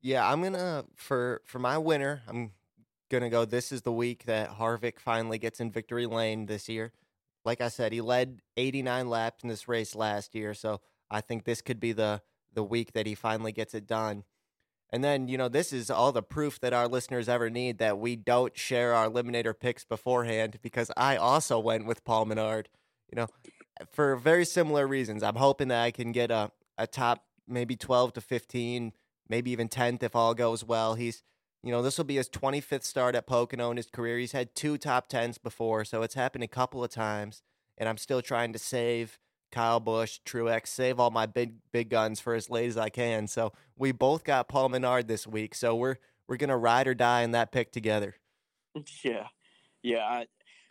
Yeah, 0.00 0.28
I'm 0.28 0.42
gonna 0.42 0.84
for 0.96 1.42
for 1.44 1.58
my 1.58 1.78
winner. 1.78 2.22
I'm 2.28 2.52
gonna 3.10 3.30
go. 3.30 3.44
This 3.44 3.70
is 3.70 3.82
the 3.82 3.92
week 3.92 4.24
that 4.24 4.50
Harvick 4.50 4.98
finally 4.98 5.38
gets 5.38 5.60
in 5.60 5.70
victory 5.70 6.06
lane 6.06 6.46
this 6.46 6.68
year. 6.68 6.92
Like 7.44 7.60
I 7.60 7.68
said, 7.68 7.92
he 7.92 8.00
led 8.00 8.40
89 8.56 9.08
laps 9.08 9.42
in 9.42 9.48
this 9.48 9.68
race 9.68 9.94
last 9.94 10.34
year, 10.34 10.54
so 10.54 10.80
I 11.10 11.20
think 11.20 11.44
this 11.44 11.60
could 11.60 11.80
be 11.80 11.92
the 11.92 12.22
the 12.52 12.64
week 12.64 12.92
that 12.92 13.06
he 13.06 13.14
finally 13.14 13.52
gets 13.52 13.74
it 13.74 13.86
done. 13.86 14.24
And 14.92 15.02
then, 15.02 15.26
you 15.26 15.38
know, 15.38 15.48
this 15.48 15.72
is 15.72 15.90
all 15.90 16.12
the 16.12 16.22
proof 16.22 16.60
that 16.60 16.74
our 16.74 16.86
listeners 16.86 17.28
ever 17.28 17.48
need 17.48 17.78
that 17.78 17.98
we 17.98 18.14
don't 18.14 18.56
share 18.56 18.92
our 18.92 19.08
eliminator 19.08 19.58
picks 19.58 19.84
beforehand 19.84 20.58
because 20.60 20.90
I 20.96 21.16
also 21.16 21.58
went 21.58 21.86
with 21.86 22.04
Paul 22.04 22.26
Menard, 22.26 22.68
you 23.10 23.16
know, 23.16 23.26
for 23.90 24.16
very 24.16 24.44
similar 24.44 24.86
reasons. 24.86 25.22
I'm 25.22 25.36
hoping 25.36 25.68
that 25.68 25.82
I 25.82 25.92
can 25.92 26.12
get 26.12 26.30
a, 26.30 26.52
a 26.76 26.86
top 26.86 27.24
maybe 27.48 27.74
12 27.74 28.12
to 28.14 28.20
15, 28.20 28.92
maybe 29.30 29.50
even 29.50 29.68
10th 29.68 30.02
if 30.02 30.14
all 30.14 30.34
goes 30.34 30.62
well. 30.62 30.94
He's, 30.94 31.22
you 31.62 31.72
know, 31.72 31.80
this 31.80 31.96
will 31.96 32.04
be 32.04 32.16
his 32.16 32.28
25th 32.28 32.84
start 32.84 33.14
at 33.14 33.26
Pocono 33.26 33.70
in 33.70 33.78
his 33.78 33.88
career. 33.88 34.18
He's 34.18 34.32
had 34.32 34.54
two 34.54 34.76
top 34.76 35.08
10s 35.08 35.42
before, 35.42 35.86
so 35.86 36.02
it's 36.02 36.14
happened 36.14 36.44
a 36.44 36.48
couple 36.48 36.84
of 36.84 36.90
times. 36.90 37.42
And 37.78 37.88
I'm 37.88 37.96
still 37.96 38.20
trying 38.20 38.52
to 38.52 38.58
save 38.58 39.18
Kyle 39.52 39.80
Busch, 39.80 40.18
Truex, 40.26 40.68
save 40.68 40.98
all 40.98 41.10
my 41.10 41.26
big 41.26 41.54
big 41.70 41.90
guns 41.90 42.18
for 42.18 42.34
as 42.34 42.50
late 42.50 42.68
as 42.68 42.76
I 42.76 42.88
can. 42.88 43.26
So 43.28 43.52
we 43.76 43.92
both 43.92 44.24
got 44.24 44.48
Paul 44.48 44.70
Menard 44.70 45.06
this 45.06 45.26
week. 45.26 45.54
So 45.54 45.76
we're 45.76 45.96
we're 46.26 46.38
gonna 46.38 46.58
ride 46.58 46.88
or 46.88 46.94
die 46.94 47.22
in 47.22 47.32
that 47.32 47.52
pick 47.52 47.70
together. 47.70 48.16
Yeah, 49.04 49.26
yeah. 49.82 49.98
I, 49.98 50.26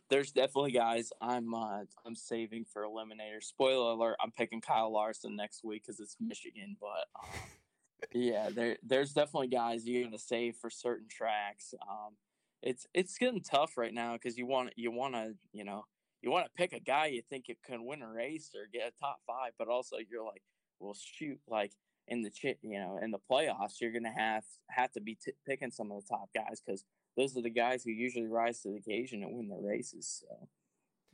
there's 0.10 0.32
definitely 0.32 0.72
guys 0.72 1.12
I'm 1.22 1.54
uh, 1.54 1.82
I'm 2.04 2.16
saving 2.16 2.66
for 2.66 2.84
eliminator. 2.84 3.42
Spoiler 3.42 3.92
alert: 3.92 4.18
I'm 4.20 4.32
picking 4.32 4.60
Kyle 4.60 4.92
Larson 4.92 5.36
next 5.36 5.64
week 5.64 5.84
because 5.86 6.00
it's 6.00 6.18
Michigan. 6.20 6.78
But 6.82 7.06
um, 7.22 8.10
yeah, 8.12 8.50
there 8.50 8.78
there's 8.82 9.14
definitely 9.14 9.50
guys 9.50 9.88
you're 9.88 10.04
gonna 10.04 10.18
save 10.18 10.56
for 10.56 10.72
certain 10.72 11.08
tracks. 11.08 11.76
Um, 11.88 12.16
it's 12.64 12.88
it's 12.94 13.18
getting 13.18 13.42
tough 13.42 13.78
right 13.78 13.94
now 13.94 14.14
because 14.14 14.38
you 14.38 14.48
want 14.48 14.72
you 14.76 14.92
want 14.92 15.14
to 15.14 15.34
you 15.54 15.64
know 15.64 15.86
you 16.22 16.32
want 16.32 16.46
to 16.46 16.52
pick 16.56 16.74
a 16.74 16.80
guy 16.80 17.08
you 17.08 17.22
think 17.30 17.48
you 17.48 17.56
can 17.66 17.86
win 17.86 18.02
a 18.02 18.08
race 18.08 18.52
or 18.56 18.68
get 18.72 18.88
a 18.88 19.00
top 19.00 19.20
five, 19.26 19.52
but 19.58 19.68
also 19.68 19.98
you're 19.98 20.24
like, 20.24 20.44
well, 20.80 20.96
shoot, 20.96 21.40
like 21.48 21.72
in 22.08 22.22
the 22.22 22.32
you 22.44 22.80
know, 22.80 23.00
in 23.02 23.12
the 23.12 23.20
playoffs, 23.32 23.80
you're 23.80 23.92
gonna 23.92 24.14
have 24.16 24.44
have 24.70 24.92
to 24.94 25.02
be 25.02 25.16
t- 25.16 25.34
picking 25.48 25.72
some 25.72 25.92
of 25.92 26.02
the 26.02 26.08
top 26.08 26.30
guys 26.34 26.62
because 26.66 26.84
those 27.18 27.36
are 27.38 27.42
the 27.42 27.50
guys 27.50 27.84
who 27.84 27.92
usually 27.92 28.28
rise 28.28 28.62
to 28.62 28.70
the 28.70 28.76
occasion 28.76 29.24
and 29.24 29.36
win 29.36 29.50
the 29.50 29.56
races. 29.56 30.22
So, 30.22 30.48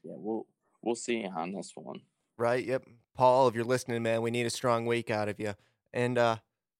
yeah, 0.03 0.15
we'll 0.15 0.47
we'll 0.81 0.95
see 0.95 1.25
on 1.25 1.53
this 1.53 1.71
one. 1.75 2.01
Right. 2.37 2.65
Yep. 2.65 2.85
Paul, 3.15 3.47
if 3.47 3.55
you're 3.55 3.63
listening, 3.63 4.03
man, 4.03 4.21
we 4.21 4.31
need 4.31 4.45
a 4.45 4.51
strong 4.51 4.85
week 4.85 5.09
out 5.09 5.27
of 5.27 5.39
you. 5.39 5.55
And 5.91 6.17
uh, 6.17 6.37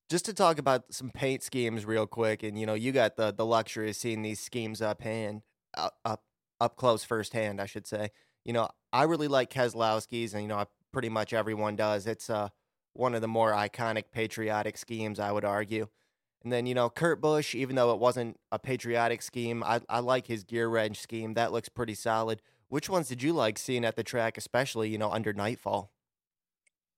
just 0.10 0.26
to 0.26 0.34
talk 0.34 0.60
about 0.60 0.94
some 0.94 1.10
paint 1.10 1.42
schemes 1.42 1.86
real 1.86 2.06
quick, 2.06 2.44
and 2.44 2.60
you 2.60 2.66
know, 2.66 2.76
you 2.76 2.92
got 2.92 3.16
the 3.16 3.32
the 3.32 3.46
luxury 3.46 3.90
of 3.90 3.96
seeing 3.96 4.22
these 4.22 4.40
schemes 4.40 4.82
up 4.82 5.02
hand 5.02 5.42
up 5.76 6.24
up 6.60 6.76
close 6.76 7.04
firsthand, 7.04 7.62
I 7.62 7.66
should 7.66 7.88
say. 7.88 8.12
You 8.46 8.54
know, 8.54 8.70
I 8.94 9.04
really 9.04 9.28
like 9.28 9.52
Keselowski's, 9.52 10.34
and 10.34 10.44
you 10.44 10.48
know, 10.48 10.58
I, 10.58 10.66
pretty 10.92 11.10
much 11.10 11.34
everyone 11.34 11.76
does. 11.76 12.08
It's 12.08 12.30
uh, 12.30 12.50
one 12.94 13.14
of 13.14 13.22
the 13.22 13.28
more 13.28 13.52
iconic 13.52 14.06
patriotic 14.12 14.78
schemes, 14.78 15.20
I 15.20 15.32
would 15.32 15.46
argue. 15.46 15.88
And 16.44 16.54
then 16.54 16.66
you 16.66 16.76
know, 16.76 16.90
Kurt 16.90 17.20
Busch, 17.20 17.56
even 17.56 17.76
though 17.76 17.92
it 17.94 18.00
wasn't 18.00 18.40
a 18.52 18.60
patriotic 18.60 19.22
scheme, 19.22 19.64
I 19.64 19.82
I 19.90 20.00
like 20.00 20.28
his 20.28 20.44
gear 20.44 20.70
wrench 20.70 21.00
scheme. 21.00 21.34
That 21.34 21.52
looks 21.52 21.70
pretty 21.70 21.96
solid. 21.96 22.42
Which 22.70 22.90
ones 22.90 23.08
did 23.08 23.24
you 23.24 23.34
like 23.34 23.58
seeing 23.58 23.86
at 23.86 23.96
the 23.96 24.04
track, 24.04 24.38
especially 24.38 24.90
you 24.90 24.98
know 24.98 25.12
under 25.12 25.34
nightfall? 25.34 25.92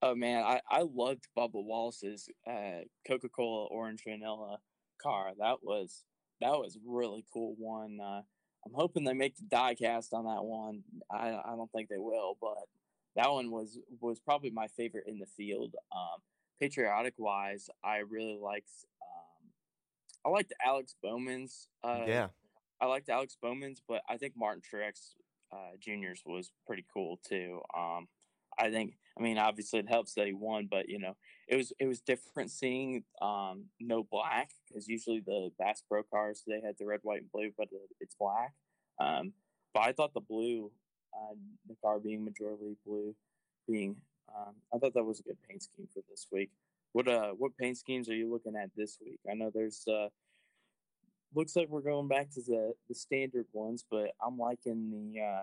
Oh 0.02 0.14
man, 0.14 0.44
I 0.44 0.60
I 0.70 0.82
loved 0.82 1.28
Bubba 1.36 1.64
Wallace's 1.64 2.28
uh, 2.46 2.82
Coca 3.06 3.28
Cola 3.28 3.66
Orange 3.66 4.02
Vanilla 4.06 4.58
car. 5.02 5.32
That 5.38 5.58
was 5.62 6.04
that 6.40 6.52
was 6.52 6.78
really 6.86 7.24
cool 7.32 7.54
one. 7.58 7.98
Uh, 8.00 8.22
I'm 8.64 8.74
hoping 8.74 9.04
they 9.04 9.14
make 9.14 9.36
the 9.36 9.44
diecast 9.44 10.12
on 10.12 10.24
that 10.24 10.44
one. 10.44 10.82
I 11.10 11.30
I 11.44 11.56
don't 11.56 11.70
think 11.72 11.88
they 11.88 11.98
will, 11.98 12.36
but 12.40 12.58
that 13.16 13.30
one 13.30 13.50
was 13.50 13.78
was 14.00 14.20
probably 14.20 14.50
my 14.50 14.68
favorite 14.68 15.04
in 15.06 15.18
the 15.18 15.26
field. 15.26 15.74
Um, 15.92 16.20
patriotic 16.60 17.14
wise, 17.18 17.68
I 17.82 17.98
really 17.98 18.38
liked 18.40 18.70
um, 19.02 19.50
I 20.24 20.28
liked 20.28 20.52
Alex 20.64 20.94
Bowman's. 21.02 21.68
Uh, 21.82 22.04
yeah, 22.06 22.28
I 22.80 22.86
liked 22.86 23.08
Alex 23.08 23.36
Bowman's, 23.40 23.82
but 23.86 24.02
I 24.08 24.16
think 24.16 24.34
Martin 24.36 24.62
Truex 24.62 25.14
uh, 25.52 25.76
Junior's 25.80 26.22
was 26.24 26.52
pretty 26.66 26.84
cool 26.92 27.18
too. 27.26 27.60
Um, 27.76 28.08
I 28.58 28.70
think 28.70 28.94
I 29.20 29.22
mean 29.22 29.36
obviously 29.38 29.80
it 29.80 29.88
helps 29.88 30.14
that 30.14 30.26
he 30.26 30.32
won, 30.32 30.66
but 30.70 30.88
you 30.88 30.98
know 30.98 31.14
it 31.46 31.56
was 31.56 31.72
it 31.78 31.86
was 31.86 32.00
different 32.00 32.50
seeing 32.50 33.04
um, 33.20 33.66
no 33.78 34.02
black 34.02 34.50
because 34.66 34.88
usually 34.88 35.20
the 35.20 35.50
Bass 35.58 35.82
Pro 35.86 36.02
cars 36.02 36.42
they 36.46 36.60
had 36.64 36.76
the 36.78 36.86
red, 36.86 37.00
white, 37.02 37.20
and 37.20 37.32
blue, 37.32 37.50
but 37.56 37.68
it's 38.00 38.14
black. 38.18 38.54
Um, 38.98 39.34
but 39.74 39.80
I 39.80 39.92
thought 39.92 40.14
the 40.14 40.20
blue, 40.20 40.70
uh, 41.14 41.34
the 41.68 41.76
car 41.82 41.98
being 42.00 42.24
majority 42.24 42.76
blue, 42.86 43.14
being 43.68 43.96
um, 44.34 44.54
I 44.74 44.78
thought 44.78 44.94
that 44.94 45.04
was 45.04 45.20
a 45.20 45.24
good 45.24 45.38
paint 45.48 45.62
scheme 45.62 45.88
for 45.92 46.02
this 46.08 46.26
week. 46.32 46.50
What 46.92 47.06
uh 47.06 47.32
what 47.32 47.56
paint 47.58 47.76
schemes 47.76 48.08
are 48.08 48.16
you 48.16 48.30
looking 48.30 48.56
at 48.56 48.70
this 48.74 48.98
week? 49.04 49.20
I 49.30 49.34
know 49.34 49.50
there's 49.52 49.84
uh 49.86 50.08
looks 51.34 51.54
like 51.54 51.68
we're 51.68 51.82
going 51.82 52.08
back 52.08 52.30
to 52.30 52.40
the 52.40 52.72
the 52.88 52.94
standard 52.94 53.46
ones, 53.52 53.84
but 53.90 54.12
I'm 54.24 54.38
liking 54.38 54.90
the 54.90 55.20
uh 55.20 55.42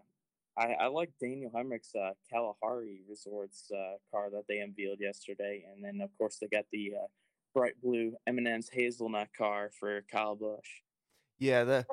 I, 0.58 0.74
I 0.80 0.88
like 0.88 1.12
Daniel 1.22 1.52
Hemric's 1.56 1.94
uh, 1.96 2.12
Kalahari 2.32 3.02
Resorts 3.08 3.70
uh, 3.72 3.98
car 4.12 4.30
that 4.32 4.44
they 4.50 4.60
unveiled 4.60 5.00
yesterday, 5.00 5.66
and 5.72 5.84
then 5.84 6.02
of 6.02 6.10
course 6.18 6.38
they 6.42 6.48
got 6.48 6.66
the 6.72 6.94
uh, 6.96 7.08
bright 7.54 7.74
blue 7.82 8.14
M&M's 8.26 8.70
hazelnut 8.72 9.30
car 9.38 9.70
for 9.80 10.04
Kyle 10.12 10.36
Busch. 10.36 10.82
Yeah, 11.40 11.64
the 11.64 11.86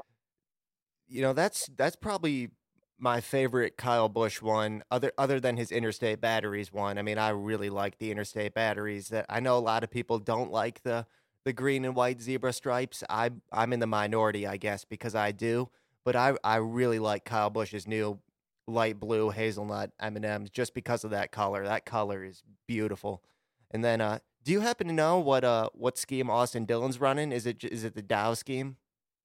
you 1.07 1.21
know 1.21 1.33
that's 1.35 1.69
that's 1.77 1.97
probably 1.97 2.51
my 2.99 3.21
favorite 3.21 3.77
Kyle 3.77 4.09
Busch 4.09 4.41
one, 4.41 4.83
other 4.91 5.13
other 5.19 5.41
than 5.41 5.57
his 5.57 5.71
Interstate 5.71 6.21
Batteries 6.21 6.73
one. 6.73 6.97
I 6.97 7.03
mean, 7.03 7.19
I 7.19 7.31
really 7.31 7.71
like 7.71 7.99
the 7.99 8.11
Interstate 8.11 8.55
Batteries. 8.55 9.09
That 9.09 9.27
I 9.29 9.41
know 9.41 9.59
a 9.59 9.61
lot 9.61 9.85
of 9.85 9.91
people 9.91 10.19
don't 10.19 10.51
like 10.51 10.83
the 10.83 11.07
the 11.45 11.53
green 11.53 11.85
and 11.85 11.95
white 11.95 12.23
zebra 12.23 12.55
stripes. 12.55 13.05
I 13.11 13.31
I'm 13.53 13.75
in 13.75 13.81
the 13.81 13.87
minority, 13.87 14.47
I 14.47 14.57
guess, 14.57 14.85
because 14.85 15.15
I 15.15 15.33
do. 15.33 15.69
But 16.05 16.17
I 16.17 16.35
I 16.43 16.57
really 16.57 16.99
like 16.99 17.25
Kyle 17.25 17.51
Busch's 17.51 17.87
new 17.87 18.19
light 18.67 18.99
blue 18.99 19.31
hazelnut 19.31 19.91
M&Ms 20.01 20.51
just 20.51 20.75
because 20.75 21.05
of 21.05 21.11
that 21.11 21.33
color. 21.33 21.65
That 21.65 21.85
color 21.85 22.25
is 22.25 22.43
beautiful. 22.67 23.23
And 23.71 23.85
then 23.85 24.01
uh 24.01 24.21
do 24.45 24.53
you 24.53 24.61
happen 24.61 24.87
to 24.89 24.93
know 24.93 25.19
what 25.19 25.45
uh 25.45 25.71
what 25.75 25.99
scheme 25.99 26.31
Austin 26.31 26.65
Dillon's 26.65 27.01
running? 27.01 27.33
Is 27.33 27.47
it 27.47 27.63
is 27.65 27.85
it 27.85 27.95
the 27.95 28.03
Dow 28.03 28.35
scheme? 28.35 28.77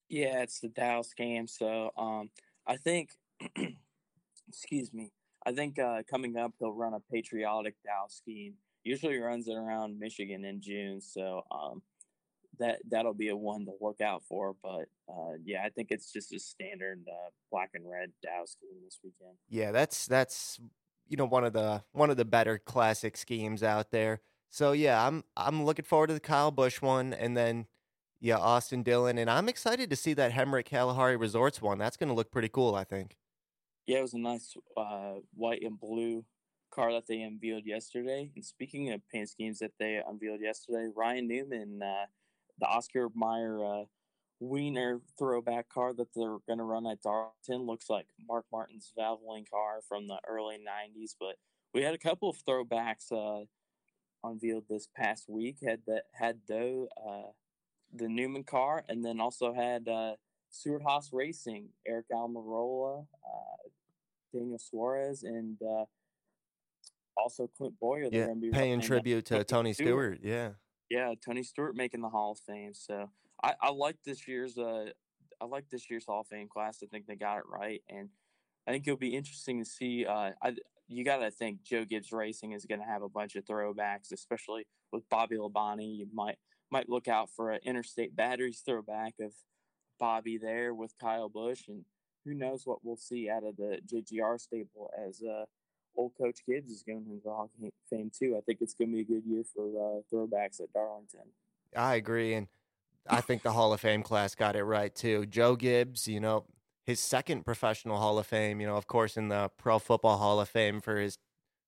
Yeah, 0.09 0.41
it's 0.41 0.59
the 0.59 0.69
Dow 0.69 1.01
scheme. 1.01 1.47
So 1.47 1.91
um 1.97 2.29
I 2.67 2.77
think 2.77 3.11
excuse 4.47 4.93
me. 4.93 5.11
I 5.45 5.53
think 5.53 5.79
uh 5.79 6.03
coming 6.09 6.37
up 6.37 6.53
he'll 6.59 6.73
run 6.73 6.93
a 6.93 6.99
patriotic 6.99 7.75
Dow 7.85 8.05
scheme. 8.09 8.55
Usually 8.83 9.17
runs 9.19 9.47
it 9.47 9.55
around 9.55 9.99
Michigan 9.99 10.45
in 10.45 10.61
June, 10.61 11.01
so 11.01 11.43
um 11.51 11.81
that 12.59 12.79
that'll 12.89 13.13
be 13.13 13.29
a 13.29 13.35
one 13.35 13.65
to 13.65 13.71
look 13.81 14.01
out 14.01 14.23
for. 14.27 14.55
But 14.61 14.85
uh, 15.09 15.33
yeah, 15.43 15.63
I 15.65 15.69
think 15.69 15.89
it's 15.91 16.11
just 16.11 16.33
a 16.33 16.39
standard 16.39 17.03
uh, 17.07 17.29
black 17.51 17.71
and 17.73 17.89
red 17.89 18.11
Dow 18.23 18.45
scheme 18.45 18.81
this 18.83 18.99
weekend. 19.03 19.37
Yeah, 19.47 19.71
that's 19.71 20.05
that's 20.07 20.59
you 21.07 21.17
know 21.17 21.25
one 21.25 21.43
of 21.43 21.53
the 21.53 21.83
one 21.91 22.09
of 22.09 22.17
the 22.17 22.25
better 22.25 22.57
classic 22.57 23.17
schemes 23.17 23.63
out 23.63 23.91
there. 23.91 24.21
So 24.49 24.71
yeah, 24.71 25.05
I'm 25.05 25.23
I'm 25.35 25.63
looking 25.65 25.85
forward 25.85 26.07
to 26.07 26.13
the 26.13 26.19
Kyle 26.19 26.51
Busch 26.51 26.81
one, 26.81 27.13
and 27.13 27.35
then 27.35 27.67
yeah, 28.21 28.37
Austin 28.37 28.83
Dillon, 28.83 29.17
and 29.17 29.29
I'm 29.29 29.47
excited 29.47 29.89
to 29.89 29.95
see 29.95 30.13
that 30.13 30.33
Hemric 30.33 30.65
Kalahari 30.65 31.15
Resorts 31.15 31.61
one. 31.61 31.77
That's 31.77 31.97
going 31.97 32.09
to 32.09 32.15
look 32.15 32.31
pretty 32.31 32.49
cool, 32.49 32.75
I 32.75 32.83
think. 32.83 33.15
Yeah, 33.87 33.99
it 33.99 34.03
was 34.03 34.13
a 34.13 34.19
nice 34.19 34.55
uh, 34.77 35.15
white 35.33 35.63
and 35.63 35.79
blue 35.79 36.25
car 36.71 36.91
that 36.93 37.07
they 37.07 37.21
unveiled 37.21 37.65
yesterday. 37.65 38.31
And 38.35 38.45
speaking 38.45 38.91
of 38.91 39.01
paint 39.11 39.29
schemes 39.29 39.59
that 39.59 39.71
they 39.79 40.01
unveiled 40.05 40.41
yesterday, 40.41 40.89
Ryan 40.95 41.27
Newman 41.27 41.81
uh, 41.81 42.05
the 42.59 42.67
Oscar 42.67 43.09
Mayer 43.15 43.63
uh, 43.63 43.83
Wiener 44.39 45.01
throwback 45.17 45.67
car 45.69 45.93
that 45.93 46.07
they're 46.15 46.37
going 46.47 46.59
to 46.59 46.63
run 46.63 46.87
at 46.87 47.01
Darlington 47.01 47.65
looks 47.65 47.89
like 47.89 48.05
Mark 48.25 48.45
Martin's 48.51 48.93
Valvoline 48.97 49.49
car 49.49 49.81
from 49.87 50.07
the 50.07 50.17
early 50.27 50.55
90s. 50.57 51.15
But 51.19 51.35
we 51.73 51.81
had 51.81 51.93
a 51.93 51.97
couple 51.97 52.29
of 52.29 52.37
throwbacks 52.47 53.11
uh, 53.11 53.45
unveiled 54.23 54.65
this 54.69 54.87
past 54.95 55.25
week. 55.27 55.57
Had 55.65 55.81
the 55.85 56.03
had 56.13 56.39
though 56.47 56.87
uh, 56.97 57.31
the 57.93 58.07
Newman 58.07 58.45
car, 58.45 58.85
and 58.87 59.03
then 59.03 59.19
also 59.19 59.53
had 59.53 59.89
uh, 59.89 60.13
Stewart-Haas 60.51 61.09
Racing, 61.11 61.69
Eric 61.85 62.05
Almirola, 62.13 63.01
uh, 63.01 63.69
Daniel 64.33 64.59
Suarez, 64.59 65.23
and 65.23 65.57
uh, 65.61 65.83
also 67.17 67.49
Clint 67.57 67.73
Bowyer. 67.81 68.07
Yeah, 68.09 68.27
paying 68.53 68.79
tribute 68.79 69.25
to 69.25 69.43
Tony 69.43 69.73
Stewart. 69.73 70.19
Stewart. 70.19 70.19
Yeah 70.23 70.49
yeah, 70.89 71.13
Tony 71.23 71.43
Stewart 71.43 71.75
making 71.75 72.01
the 72.01 72.09
Hall 72.09 72.31
of 72.31 72.39
Fame. 72.39 72.73
So 72.73 73.09
I, 73.43 73.53
I 73.61 73.71
like 73.71 73.97
this 74.05 74.27
year's 74.27 74.57
uh 74.57 74.91
I 75.41 75.45
like 75.45 75.69
this 75.69 75.89
year's 75.89 76.05
Hall 76.05 76.21
of 76.21 76.27
Fame 76.27 76.49
class. 76.49 76.79
I 76.83 76.87
think 76.87 77.05
they 77.07 77.15
got 77.15 77.37
it 77.37 77.43
right, 77.47 77.81
and 77.89 78.09
I 78.67 78.71
think 78.71 78.87
it'll 78.87 78.97
be 78.97 79.15
interesting 79.15 79.59
to 79.59 79.69
see. 79.69 80.05
Uh, 80.05 80.31
I 80.41 80.55
you 80.87 81.05
got 81.05 81.17
to 81.17 81.31
think 81.31 81.63
Joe 81.63 81.85
Gibbs 81.85 82.11
Racing 82.11 82.53
is 82.53 82.65
going 82.65 82.81
to 82.81 82.85
have 82.85 83.03
a 83.03 83.09
bunch 83.09 83.35
of 83.35 83.45
throwbacks, 83.45 84.11
especially 84.11 84.65
with 84.91 85.07
Bobby 85.09 85.37
Labonte. 85.37 85.97
You 85.97 86.07
might 86.13 86.37
might 86.71 86.89
look 86.89 87.07
out 87.07 87.29
for 87.29 87.51
an 87.51 87.59
Interstate 87.63 88.15
Batteries 88.15 88.61
throwback 88.65 89.13
of 89.21 89.33
Bobby 89.99 90.37
there 90.37 90.73
with 90.73 90.93
Kyle 90.99 91.29
Busch, 91.29 91.67
and 91.67 91.85
who 92.25 92.33
knows 92.33 92.63
what 92.65 92.79
we'll 92.83 92.97
see 92.97 93.29
out 93.29 93.43
of 93.43 93.55
the 93.55 93.79
JGR 93.85 94.39
stable 94.39 94.91
as 95.07 95.21
uh, 95.23 95.45
old 95.99 96.13
Coach 96.17 96.39
Gibbs 96.47 96.71
is 96.71 96.81
going 96.81 97.05
into 97.05 97.21
the 97.23 97.29
Hall 97.29 97.51
of 97.61 97.71
Fame 97.89 98.09
too. 98.17 98.35
I 98.37 98.41
think 98.41 98.59
it's 98.61 98.73
going 98.73 98.89
to 98.89 98.95
be 98.95 99.01
a 99.01 99.03
good 99.03 99.23
year 99.25 99.43
for 99.43 99.65
uh, 99.67 100.01
throwbacks 100.11 100.61
at 100.61 100.71
Darlington. 100.73 101.27
I 101.75 101.95
agree, 101.95 102.33
and 102.33 102.47
I 103.07 103.21
think 103.21 103.43
the 103.43 103.51
Hall 103.51 103.73
of 103.73 103.81
Fame 103.81 104.01
class 104.01 104.33
got 104.33 104.55
it 104.55 104.63
right 104.63 104.95
too. 104.95 105.25
Joe 105.25 105.55
Gibbs, 105.55 106.07
you 106.07 106.19
know, 106.19 106.45
his 106.85 106.99
second 106.99 107.45
professional 107.45 107.97
Hall 107.97 108.17
of 108.17 108.25
Fame, 108.25 108.61
you 108.61 108.67
know, 108.67 108.77
of 108.77 108.87
course, 108.87 109.17
in 109.17 109.27
the 109.27 109.51
Pro 109.57 109.77
Football 109.77 110.17
Hall 110.17 110.39
of 110.39 110.49
Fame 110.49 110.79
for 110.79 110.97
his 110.97 111.17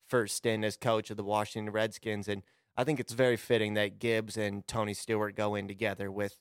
first 0.07 0.35
stint 0.35 0.63
as 0.63 0.77
coach 0.77 1.11
of 1.11 1.17
the 1.17 1.23
Washington 1.23 1.71
Redskins. 1.71 2.27
And 2.27 2.41
I 2.75 2.83
think 2.83 2.99
it's 2.99 3.13
very 3.13 3.37
fitting 3.37 3.73
that 3.75 3.99
Gibbs 3.99 4.37
and 4.37 4.67
Tony 4.67 4.93
Stewart 4.93 5.35
go 5.35 5.55
in 5.55 5.67
together, 5.67 6.11
with 6.11 6.37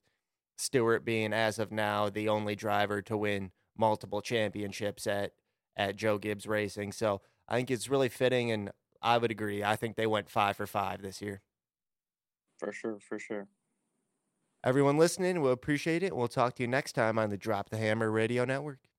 Stewart 0.57 1.05
being, 1.05 1.33
as 1.33 1.59
of 1.59 1.73
now, 1.73 2.09
the 2.09 2.29
only 2.29 2.55
driver 2.55 3.03
to 3.03 3.17
win 3.17 3.51
multiple 3.77 4.21
championships 4.21 5.07
at, 5.07 5.33
at 5.77 5.97
Joe 5.97 6.19
Gibbs 6.19 6.47
Racing. 6.47 6.93
So 6.93 7.21
I 7.51 7.57
think 7.57 7.71
it's 7.71 7.89
really 7.89 8.09
fitting, 8.09 8.53
and 8.53 8.71
I 9.03 9.19
would 9.19 9.31
agree. 9.31 9.65
I 9.65 9.77
think 9.77 9.97
they 9.97 10.07
went 10.07 10.31
five 10.31 10.57
for 10.57 10.67
five 10.67 11.03
this 11.03 11.21
year. 11.21 11.43
For 12.59 12.73
sure, 12.73 12.99
for 13.01 13.19
sure. 13.19 13.49
Everyone 14.63 14.99
listening, 14.99 15.41
we'll 15.41 15.53
appreciate 15.53 16.03
it. 16.03 16.15
We'll 16.15 16.29
talk 16.29 16.55
to 16.57 16.63
you 16.63 16.69
next 16.69 16.93
time 16.93 17.19
on 17.19 17.31
the 17.31 17.39
Drop 17.39 17.71
the 17.71 17.79
Hammer 17.79 18.11
Radio 18.11 18.45
Network. 18.45 18.90